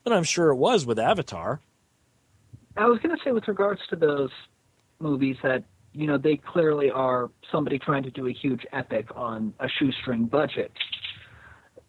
[0.06, 1.62] and I'm sure it was with Avatar.
[2.76, 4.30] I was going to say with regards to those
[5.00, 5.63] movies that
[5.94, 10.26] you know they clearly are somebody trying to do a huge epic on a shoestring
[10.26, 10.72] budget.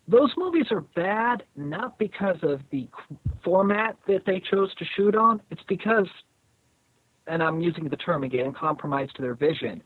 [0.07, 2.89] Those movies are bad not because of the
[3.45, 5.43] format that they chose to shoot on.
[5.51, 6.07] It's because,
[7.27, 9.83] and I'm using the term again, compromise to their vision.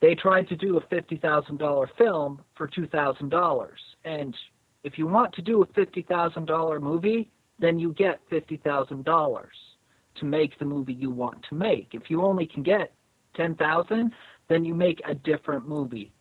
[0.00, 4.34] They tried to do a fifty thousand dollar film for two thousand dollars, and
[4.84, 9.04] if you want to do a fifty thousand dollar movie, then you get fifty thousand
[9.04, 9.54] dollars
[10.16, 11.88] to make the movie you want to make.
[11.92, 12.92] If you only can get
[13.34, 14.12] ten thousand,
[14.48, 16.12] then you make a different movie.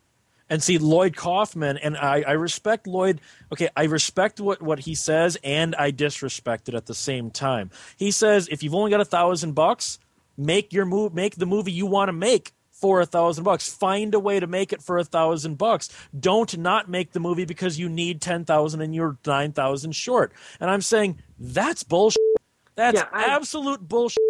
[0.50, 3.20] And see, Lloyd Kaufman, and I, I respect Lloyd.
[3.52, 7.70] Okay, I respect what, what he says, and I disrespect it at the same time.
[7.98, 10.00] He says, if you've only got a thousand bucks,
[10.38, 13.72] make your move, make the movie you want to make for a thousand bucks.
[13.72, 15.90] Find a way to make it for a thousand bucks.
[16.18, 20.32] Don't not make the movie because you need ten thousand and you're nine thousand short.
[20.60, 22.22] And I'm saying that's bullshit.
[22.76, 24.24] That's Yeah, I- absolute bullshit.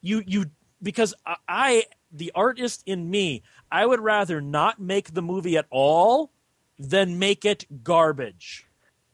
[0.00, 0.46] You you
[0.82, 5.66] because I, I the artist in me, I would rather not make the movie at
[5.70, 6.32] all
[6.78, 8.66] than make it garbage.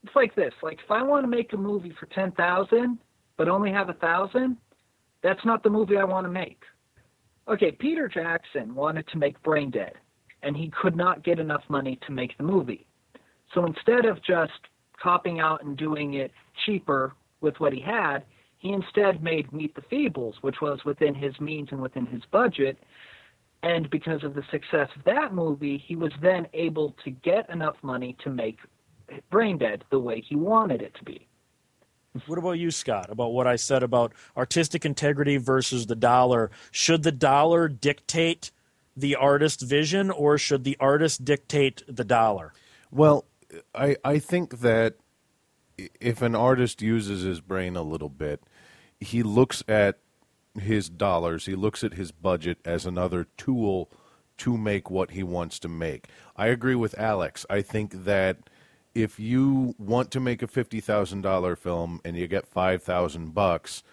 [0.03, 0.53] It's like this.
[0.63, 2.97] Like if I want to make a movie for ten thousand,
[3.37, 4.57] but only have a thousand,
[5.21, 6.63] that's not the movie I want to make.
[7.49, 9.93] Okay, Peter Jackson wanted to make Brain Dead,
[10.43, 12.85] and he could not get enough money to make the movie.
[13.55, 14.59] So instead of just
[15.01, 16.31] copping out and doing it
[16.65, 18.19] cheaper with what he had,
[18.59, 22.77] he instead made Meet the Feebles, which was within his means and within his budget.
[23.63, 27.77] And because of the success of that movie, he was then able to get enough
[27.81, 28.59] money to make
[29.31, 31.28] Brain Dead the way he wanted it to be.
[32.25, 33.09] What about you, Scott?
[33.09, 36.49] About what I said about artistic integrity versus the dollar?
[36.71, 38.51] Should the dollar dictate
[38.97, 42.53] the artist's vision, or should the artist dictate the dollar?
[42.91, 43.25] Well,
[43.73, 44.95] I I think that
[46.01, 48.43] if an artist uses his brain a little bit,
[48.99, 49.99] he looks at
[50.59, 53.89] his dollars, he looks at his budget as another tool
[54.37, 56.07] to make what he wants to make.
[56.35, 57.45] I agree with Alex.
[57.49, 58.49] I think that
[58.95, 63.83] if you want to make a $50,000 film and you get 5,000 bucks,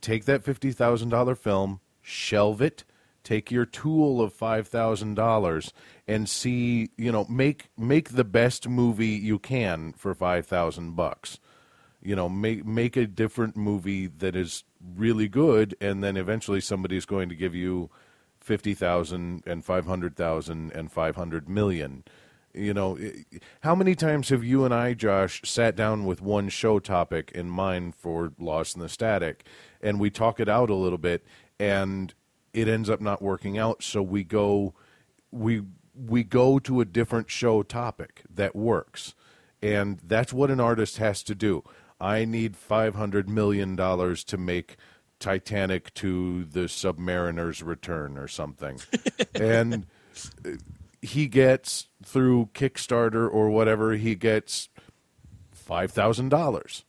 [0.00, 2.84] take that $50,000 film, shelve it,
[3.22, 5.72] take your tool of $5,000
[6.06, 11.38] and see, you know, make make the best movie you can for 5,000 bucks.
[12.02, 14.64] You know, make make a different movie that is
[14.96, 17.90] really good and then eventually somebody's going to give you
[18.40, 22.04] 50,000 and 500,000 and 500 million.
[22.52, 22.98] You know,
[23.60, 27.48] how many times have you and I, Josh, sat down with one show topic in
[27.48, 29.44] mind for Lost in the Static
[29.80, 31.24] and we talk it out a little bit
[31.58, 32.12] and
[32.52, 34.74] it ends up not working out so we go
[35.30, 35.62] we
[35.94, 39.14] we go to a different show topic that works.
[39.62, 41.62] And that's what an artist has to do.
[42.00, 44.76] I need 500 million dollars to make
[45.18, 48.80] Titanic to the Submariner's Return or something.
[49.34, 49.86] and
[50.44, 50.52] uh,
[51.02, 54.68] he gets through Kickstarter or whatever, he gets
[55.54, 56.84] $5,000.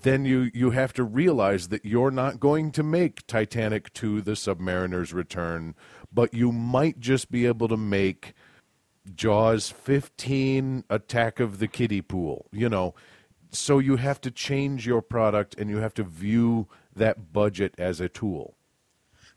[0.00, 4.36] Then you, you have to realize that you're not going to make Titanic to the
[4.36, 5.74] Submariner's Return,
[6.12, 8.34] but you might just be able to make
[9.14, 12.94] Jaws 15 Attack of the Kiddie Pool, you know
[13.50, 18.00] so you have to change your product and you have to view that budget as
[18.00, 18.54] a tool.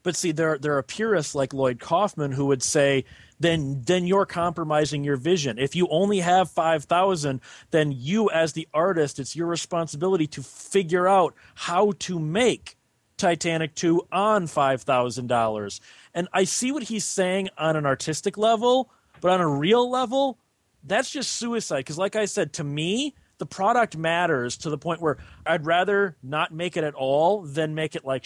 [0.03, 3.05] But see, there there are purists like Lloyd Kaufman who would say,
[3.41, 5.57] then then you're compromising your vision.
[5.57, 10.43] If you only have five thousand, then you as the artist, it's your responsibility to
[10.43, 12.77] figure out how to make
[13.17, 15.81] Titanic 2 on five thousand dollars.
[16.13, 20.37] And I see what he's saying on an artistic level, but on a real level,
[20.83, 21.77] that's just suicide.
[21.77, 26.15] Because like I said, to me, the product matters to the point where I'd rather
[26.21, 28.23] not make it at all than make it like.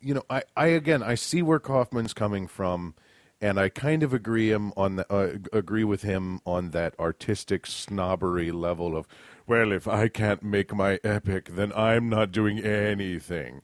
[0.00, 2.94] You know, I, I again, I see where Kaufman's coming from,
[3.40, 7.66] and I kind of agree him on the, uh, agree with him on that artistic
[7.66, 9.06] snobbery level of,
[9.46, 13.62] well, if I can't make my epic, then I'm not doing anything.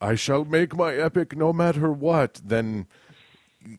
[0.00, 2.40] I shall make my epic no matter what.
[2.44, 2.86] Then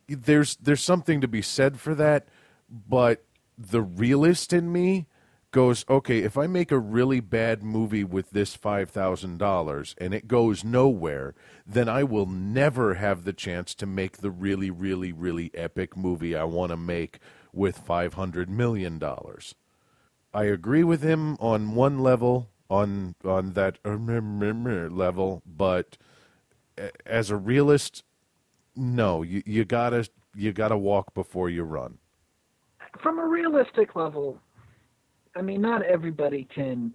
[0.08, 2.28] there's there's something to be said for that,
[2.70, 3.24] but
[3.58, 5.08] the realist in me
[5.52, 10.64] goes, okay, if I make a really bad movie with this $5,000 and it goes
[10.64, 11.34] nowhere,
[11.66, 16.36] then I will never have the chance to make the really, really, really epic movie
[16.36, 17.20] I want to make
[17.54, 19.02] with $500 million.
[20.34, 25.98] I agree with him on one level, on on that uh, level, but
[26.78, 28.04] uh, as a realist,
[28.76, 31.98] no, you, you gotta you gotta walk before you run.
[33.02, 34.40] From a realistic level,
[35.38, 36.92] I mean, not everybody can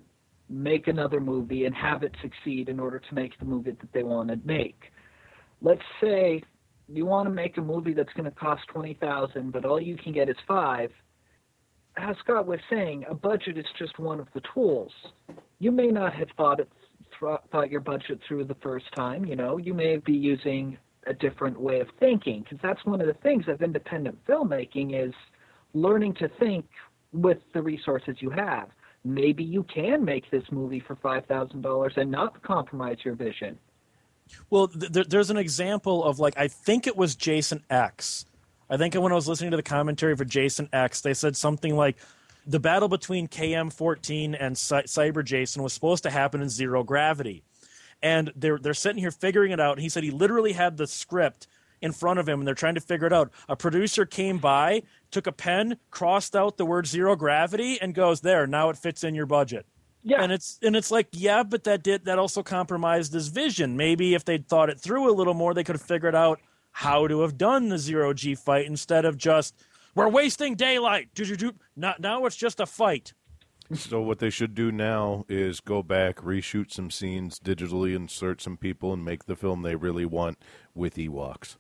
[0.49, 4.03] make another movie and have it succeed in order to make the movie that they
[4.03, 4.79] want to make.
[5.61, 6.43] Let's say
[6.89, 9.97] you want to make a movie that's going to cost twenty thousand, but all you
[9.97, 10.91] can get is five.
[11.97, 14.91] As Scott was saying, a budget is just one of the tools.
[15.61, 16.69] You may not have thought it
[17.53, 19.25] thought your budget through the first time.
[19.25, 20.77] You know, you may be using
[21.07, 25.15] a different way of thinking because that's one of the things of independent filmmaking is
[25.75, 26.67] learning to think
[27.13, 28.69] with the resources you have.
[29.05, 33.59] Maybe you can make this movie for five thousand dollars and not compromise your vision.
[34.51, 38.27] Well, th- there's an example of like I think it was Jason X.
[38.71, 41.77] I think when I was listening to the commentary for Jason X, they said something
[41.77, 41.97] like
[42.47, 47.43] the battle between KM14 and Cy- Cyber Jason was supposed to happen in zero gravity,
[48.03, 49.73] and they're they're sitting here figuring it out.
[49.73, 51.49] And he said he literally had the script
[51.83, 53.31] in front of him and they're trying to figure it out.
[53.49, 58.21] A producer came by, took a pen, crossed out the word zero gravity, and goes,
[58.21, 59.67] There, now it fits in your budget.
[60.05, 60.23] Yeah.
[60.23, 63.77] And it's and it's like, yeah, but that did that also compromised his vision.
[63.77, 66.41] Maybe if they'd thought it through a little more, they could have figured out
[66.73, 69.55] how to have done the zero G fight instead of just
[69.95, 71.09] we're wasting daylight.
[71.77, 73.13] Not now it's just a fight.
[73.75, 78.57] So what they should do now is go back, reshoot some scenes, digitally insert some
[78.57, 80.39] people, and make the film they really want
[80.75, 81.57] with Ewoks.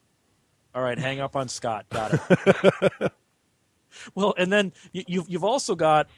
[0.74, 1.86] All right, hang up on Scott.
[1.90, 3.12] Got it.
[4.14, 6.08] well, and then you, you've you've also got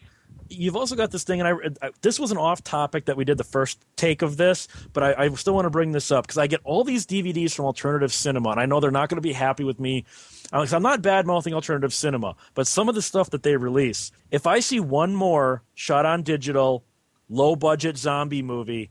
[0.48, 3.24] you've also got this thing, and I, I, this was an off topic that we
[3.24, 6.26] did the first take of this, but I, I still want to bring this up
[6.26, 9.16] because I get all these DVDs from alternative cinema, and I know they're not going
[9.16, 10.04] to be happy with me.
[10.52, 14.12] I'm, I'm not bad mouthing alternative cinema, but some of the stuff that they release,
[14.30, 16.84] if I see one more shot on digital,
[17.28, 18.90] low budget zombie movie,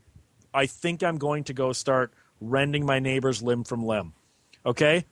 [0.53, 4.14] I think I'm going to go start rending my neighbor's limb from limb.
[4.66, 5.05] Okay?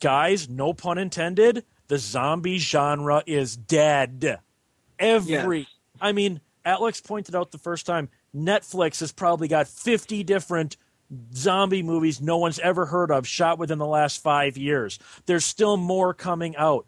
[0.00, 4.40] Guys, no pun intended, the zombie genre is dead.
[4.98, 5.66] Every Yes.
[6.00, 10.76] I mean, Alex pointed out the first time Netflix has probably got 50 different
[11.34, 14.98] zombie movies no one's ever heard of shot within the last 5 years.
[15.26, 16.86] There's still more coming out.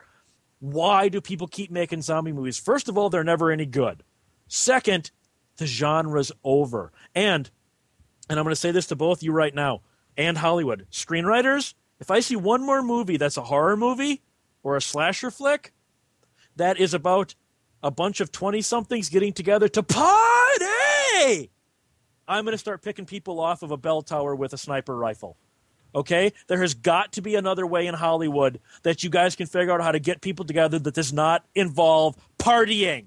[0.61, 2.59] Why do people keep making zombie movies?
[2.59, 4.03] First of all, they're never any good.
[4.49, 5.13] Second,
[5.57, 6.93] the genre's over.
[7.15, 7.51] And
[8.29, 9.83] and I'm going to say this to both you right now
[10.17, 11.75] and Hollywood screenwriters.
[12.01, 14.23] If I see one more movie that's a horror movie
[14.63, 15.73] or a slasher flick
[16.57, 17.35] that is about
[17.83, 21.51] a bunch of 20 somethings getting together to party,
[22.27, 25.37] I'm going to start picking people off of a bell tower with a sniper rifle.
[25.95, 26.33] Okay?
[26.47, 29.81] There has got to be another way in Hollywood that you guys can figure out
[29.81, 33.07] how to get people together that does not involve partying.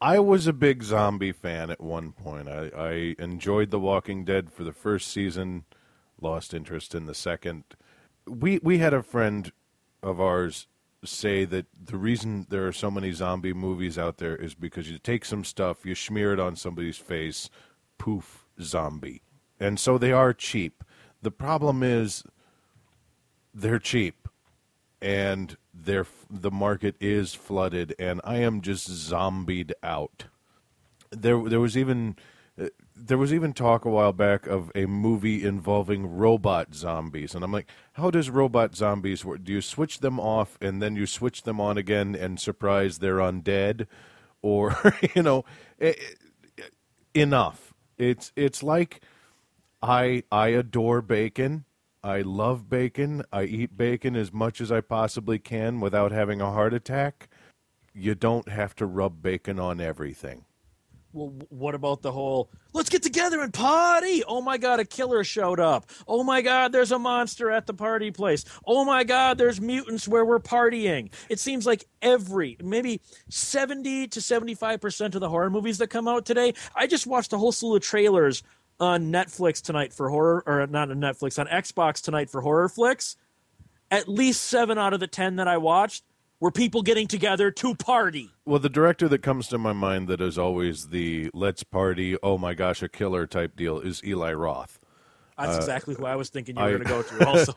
[0.00, 2.48] I was a big zombie fan at one point.
[2.48, 5.64] I, I enjoyed The Walking Dead for the first season,
[6.20, 7.64] lost interest in the second.
[8.26, 9.52] We we had a friend
[10.02, 10.66] of ours
[11.04, 14.98] say that the reason there are so many zombie movies out there is because you
[14.98, 17.50] take some stuff, you smear it on somebody's face,
[17.98, 19.22] poof, zombie.
[19.60, 20.82] And so they are cheap.
[21.22, 22.24] The problem is
[23.54, 24.28] they're cheap
[25.00, 30.24] and they're, the market is flooded and I am just zombied out.
[31.10, 32.16] There there was even
[33.06, 37.52] there was even talk a while back of a movie involving robot zombies and I'm
[37.52, 39.44] like how does robot zombies work?
[39.44, 43.18] Do you switch them off and then you switch them on again and surprise they're
[43.18, 43.86] undead
[44.42, 45.44] or you know
[45.80, 45.94] eh,
[46.58, 46.62] eh,
[47.14, 47.74] enough.
[47.98, 49.02] It's it's like
[49.82, 51.64] I I adore bacon.
[52.02, 53.24] I love bacon.
[53.32, 57.28] I eat bacon as much as I possibly can without having a heart attack.
[57.94, 60.44] You don't have to rub bacon on everything.
[61.14, 64.24] Well, what about the whole let's get together and party?
[64.26, 65.88] Oh my God, a killer showed up.
[66.08, 68.44] Oh my God, there's a monster at the party place.
[68.66, 71.12] Oh my God, there's mutants where we're partying.
[71.28, 73.00] It seems like every, maybe
[73.30, 77.38] 70 to 75% of the horror movies that come out today, I just watched a
[77.38, 78.42] whole slew of trailers
[78.80, 83.16] on Netflix tonight for horror, or not on Netflix, on Xbox tonight for horror flicks.
[83.88, 86.02] At least seven out of the 10 that I watched
[86.44, 88.28] were people getting together to party.
[88.44, 92.36] Well, the director that comes to my mind that is always the let's party, oh
[92.36, 94.78] my gosh, a killer type deal is Eli Roth.
[95.38, 97.54] That's exactly who I was thinking you were going to go to also.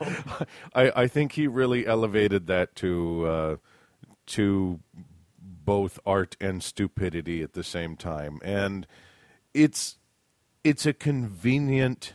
[0.74, 3.56] I, I think he really elevated that to uh,
[4.28, 4.80] to
[5.38, 8.86] both art and stupidity at the same time, and
[9.52, 9.98] it's
[10.64, 12.14] it's a convenient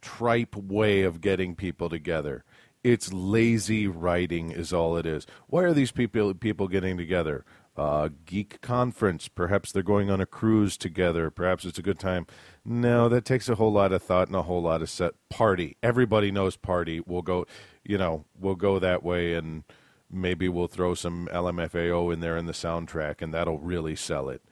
[0.00, 2.42] tripe way of getting people together.
[2.84, 5.26] It's lazy writing, is all it is.
[5.46, 7.46] Why are these people people getting together?
[7.76, 9.26] Uh, geek conference.
[9.26, 11.30] Perhaps they're going on a cruise together.
[11.30, 12.26] Perhaps it's a good time.
[12.64, 15.14] No, that takes a whole lot of thought and a whole lot of set.
[15.30, 15.76] Party.
[15.82, 17.00] Everybody knows party.
[17.00, 17.46] We'll go.
[17.82, 19.64] You know, we'll go that way, and
[20.10, 24.42] maybe we'll throw some LMFAO in there in the soundtrack, and that'll really sell it.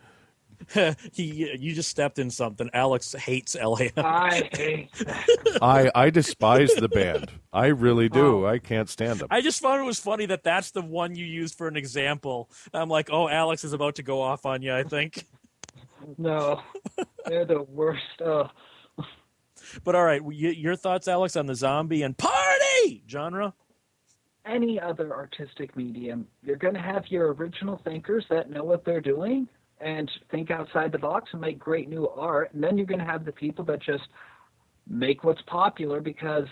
[1.13, 2.69] he, you just stepped in something.
[2.73, 3.87] Alex hates LA.
[3.97, 4.91] I hate.
[5.63, 7.31] I I despise the band.
[7.53, 8.47] I really do.
[8.47, 9.29] I can't stand them.
[9.31, 12.51] I just found it was funny that that's the one you used for an example.
[12.73, 14.75] I'm like, oh, Alex is about to go off on you.
[14.75, 15.27] I think.
[16.19, 16.61] No,
[17.27, 18.21] they're the worst.
[18.25, 18.49] Uh,
[19.85, 23.55] But all right, y- your thoughts, Alex, on the zombie and party genre?
[24.45, 29.01] any other artistic medium, you're going to have your original thinkers that know what they're
[29.01, 29.47] doing
[29.83, 32.53] and think outside the box and make great new art.
[32.55, 34.05] And then you're going to have the people that just
[34.89, 36.47] make what's popular because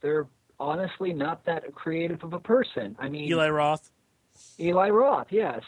[0.00, 0.26] they're
[0.58, 2.96] honestly not that creative of a person.
[2.98, 3.90] I mean, Eli Roth.
[4.60, 5.62] Eli Roth, yes.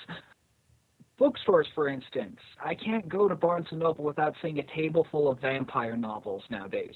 [1.19, 2.39] Bookstores, for instance.
[2.65, 6.45] I can't go to Barnes and Noble without seeing a table full of vampire novels
[6.51, 6.95] nowadays.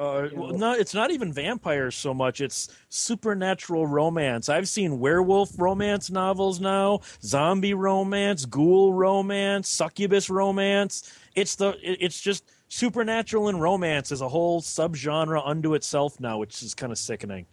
[0.00, 2.40] Uh, well, no, it's not even vampires so much.
[2.40, 4.48] It's supernatural romance.
[4.48, 11.12] I've seen werewolf romance novels now, zombie romance, ghoul romance, succubus romance.
[11.34, 16.62] It's the it's just supernatural and romance is a whole subgenre unto itself now, which
[16.62, 17.44] is kind of sickening.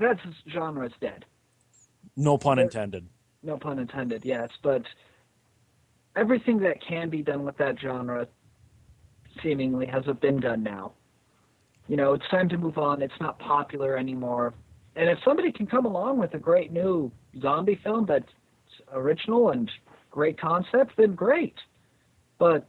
[0.00, 0.18] That
[0.52, 1.24] genre is dead.
[2.16, 3.06] No pun intended.
[3.44, 4.50] No pun intended, yes.
[4.60, 4.82] But
[6.16, 8.26] everything that can be done with that genre
[9.40, 10.94] seemingly hasn't been done now.
[11.90, 13.02] You know, it's time to move on.
[13.02, 14.54] It's not popular anymore.
[14.94, 17.10] And if somebody can come along with a great new
[17.42, 18.30] zombie film that's
[18.92, 19.68] original and
[20.08, 21.56] great concept, then great.
[22.38, 22.68] But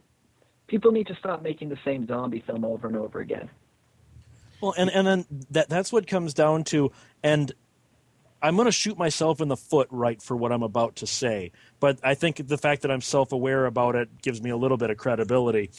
[0.66, 3.48] people need to stop making the same zombie film over and over again.
[4.60, 6.90] Well, and and then that that's what comes down to,
[7.22, 7.52] and
[8.42, 11.52] I'm going to shoot myself in the foot right for what I'm about to say.
[11.78, 14.76] But I think the fact that I'm self aware about it gives me a little
[14.76, 15.70] bit of credibility.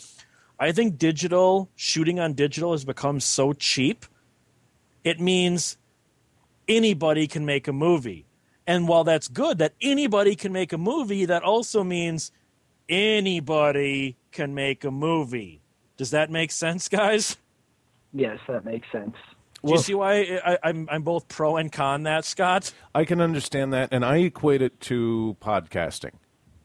[0.60, 4.06] I think digital, shooting on digital has become so cheap,
[5.04, 5.78] it means
[6.68, 8.26] anybody can make a movie.
[8.66, 12.32] And while that's good that anybody can make a movie, that also means
[12.88, 15.62] anybody can make a movie.
[15.98, 17.38] Does that make sense, guys?
[18.14, 19.16] Yes, that makes sense.
[19.66, 22.74] Do you see why I, I'm I'm both pro and con that, Scott?
[22.94, 26.12] I can understand that, and I equate it to podcasting.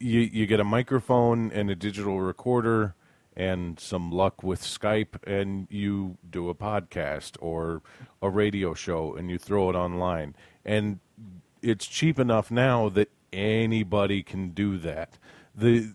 [0.00, 2.96] You you get a microphone and a digital recorder
[3.38, 7.82] and some luck with Skype, and you do a podcast or
[8.20, 10.34] a radio show, and you throw it online,
[10.64, 10.98] and
[11.62, 15.18] it's cheap enough now that anybody can do that.
[15.54, 15.94] the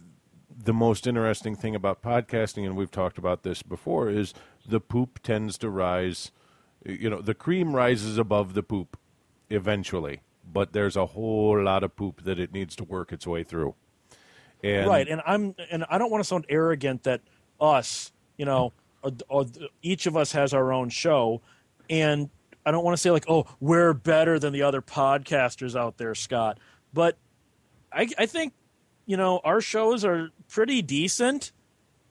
[0.55, 4.33] The most interesting thing about podcasting, and we've talked about this before, is
[4.65, 6.31] the poop tends to rise
[6.85, 8.97] you know, the cream rises above the poop
[9.49, 10.21] eventually,
[10.51, 13.75] but there's a whole lot of poop that it needs to work its way through.
[14.63, 17.21] And right, and I'm and I don't want to sound arrogant that
[17.60, 18.74] us, you know,
[19.82, 21.41] each of us has our own show,
[21.89, 22.30] and
[22.66, 26.16] I don't want to say like, oh, we're better than the other podcasters out there,
[26.16, 26.60] Scott.
[26.93, 27.18] But
[27.91, 28.54] I, I think,
[29.06, 31.51] you know, our shows are pretty decent,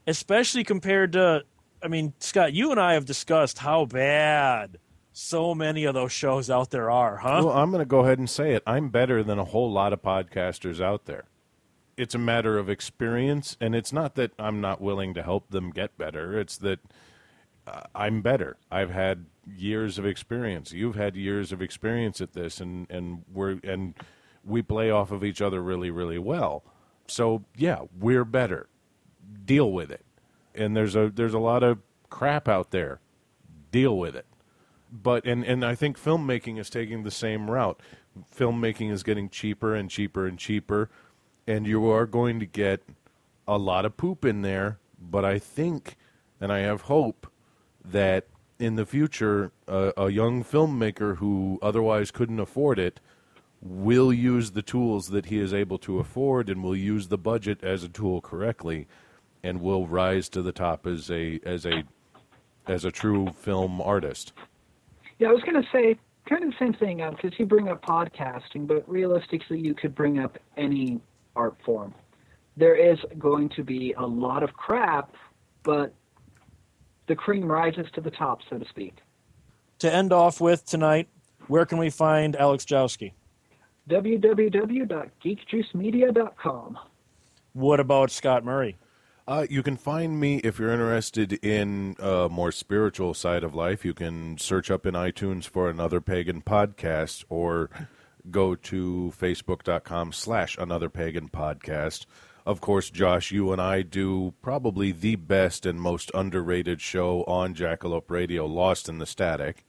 [0.07, 1.45] especially compared to
[1.82, 4.78] I mean, Scott, you and I have discussed how bad
[5.12, 7.43] so many of those shows out there are, huh?
[7.45, 8.62] Well, I'm going to go ahead and say it.
[8.66, 11.24] I'm better than a whole lot of podcasters out there.
[11.97, 15.70] It's a matter of experience, and it's not that I'm not willing to help them
[15.70, 16.38] get better.
[16.38, 16.80] It's that
[17.66, 18.57] uh, I'm better.
[18.70, 19.26] I've had
[19.57, 20.72] years of experience.
[20.72, 23.95] You've had years of experience at this, and and we're and
[24.45, 26.64] we play off of each other really, really well.
[27.07, 28.68] So yeah, we're better.
[29.45, 30.05] Deal with it
[30.55, 31.78] and there's a there's a lot of
[32.11, 33.01] crap out there.
[33.70, 34.26] Deal with it.
[34.90, 37.80] But and and I think filmmaking is taking the same route.
[38.34, 40.90] Filmmaking is getting cheaper and cheaper and cheaper,
[41.47, 42.82] and you are going to get
[43.47, 44.78] a lot of poop in there.
[45.01, 45.97] But I think,
[46.40, 47.26] and I have hope
[47.84, 48.26] that
[48.59, 53.01] in the future, uh, a young filmmaker who otherwise couldn't afford it
[53.61, 57.62] will use the tools that he is able to afford and will use the budget
[57.62, 58.86] as a tool correctly
[59.43, 61.84] and will rise to the top as a as a
[62.68, 64.32] as a true film artist.
[65.18, 67.68] Yeah, I was going to say kind of the same thing because uh, you bring
[67.68, 71.01] up podcasting, but realistically, you could bring up any
[71.36, 71.94] art form.
[72.56, 75.14] There is going to be a lot of crap,
[75.62, 75.94] but
[77.06, 78.96] the cream rises to the top, so to speak.
[79.80, 81.08] To end off with tonight,
[81.48, 83.12] where can we find Alex Jowski?
[83.88, 86.78] www.geekjuicemedia.com.
[87.52, 88.78] What about Scott Murray?
[89.26, 93.84] Uh, you can find me if you're interested in a more spiritual side of life.
[93.84, 97.70] You can search up in iTunes for another pagan podcast or
[98.30, 102.06] go to facebook.com slash another pagan podcast.
[102.44, 107.54] Of course, Josh, you and I do probably the best and most underrated show on
[107.54, 109.64] Jackalope Radio, Lost in the Static.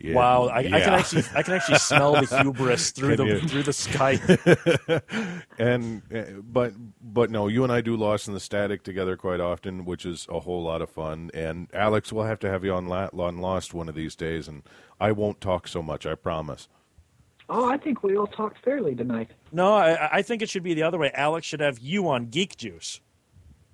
[0.00, 0.14] Yeah.
[0.14, 0.76] Wow, I, yeah.
[0.76, 5.42] I, can actually I can actually smell the hubris through the through the Skype.
[5.58, 9.40] and uh, but but no, you and I do Lost in the Static together quite
[9.40, 11.30] often, which is a whole lot of fun.
[11.32, 14.62] And Alex, we'll have to have you on, on Lost one of these days, and
[15.00, 16.68] I won't talk so much, I promise.
[17.48, 19.30] Oh, I think we all talked fairly tonight.
[19.52, 21.10] No, I, I think it should be the other way.
[21.14, 23.00] Alex should have you on Geek Juice.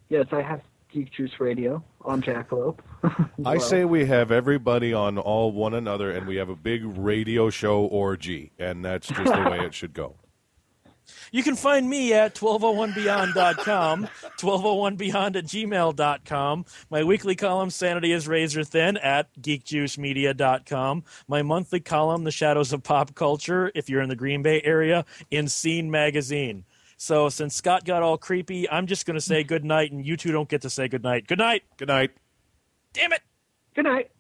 [0.09, 0.61] Yes, I have
[0.93, 2.81] Geek Juice Radio on Jackalope.
[3.47, 7.49] I say we have everybody on all one another, and we have a big radio
[7.49, 10.16] show orgy, and that's just the way it should go.
[11.33, 14.09] You can find me at 1201beyond.com,
[14.39, 16.65] 1201beyond at gmail.com.
[16.91, 21.05] My weekly column, Sanity is Razor Thin, at geekjuicemedia.com.
[21.29, 25.05] My monthly column, The Shadows of Pop Culture, if you're in the Green Bay area,
[25.31, 26.65] in Scene Magazine.
[26.97, 30.19] So since Scott got all creepy, I'm just going to say good night, and you
[30.19, 31.27] two don't get to say good night.
[31.27, 31.63] Good night.
[31.79, 32.11] Good night.
[32.93, 33.23] Damn it.
[33.75, 34.11] Good night.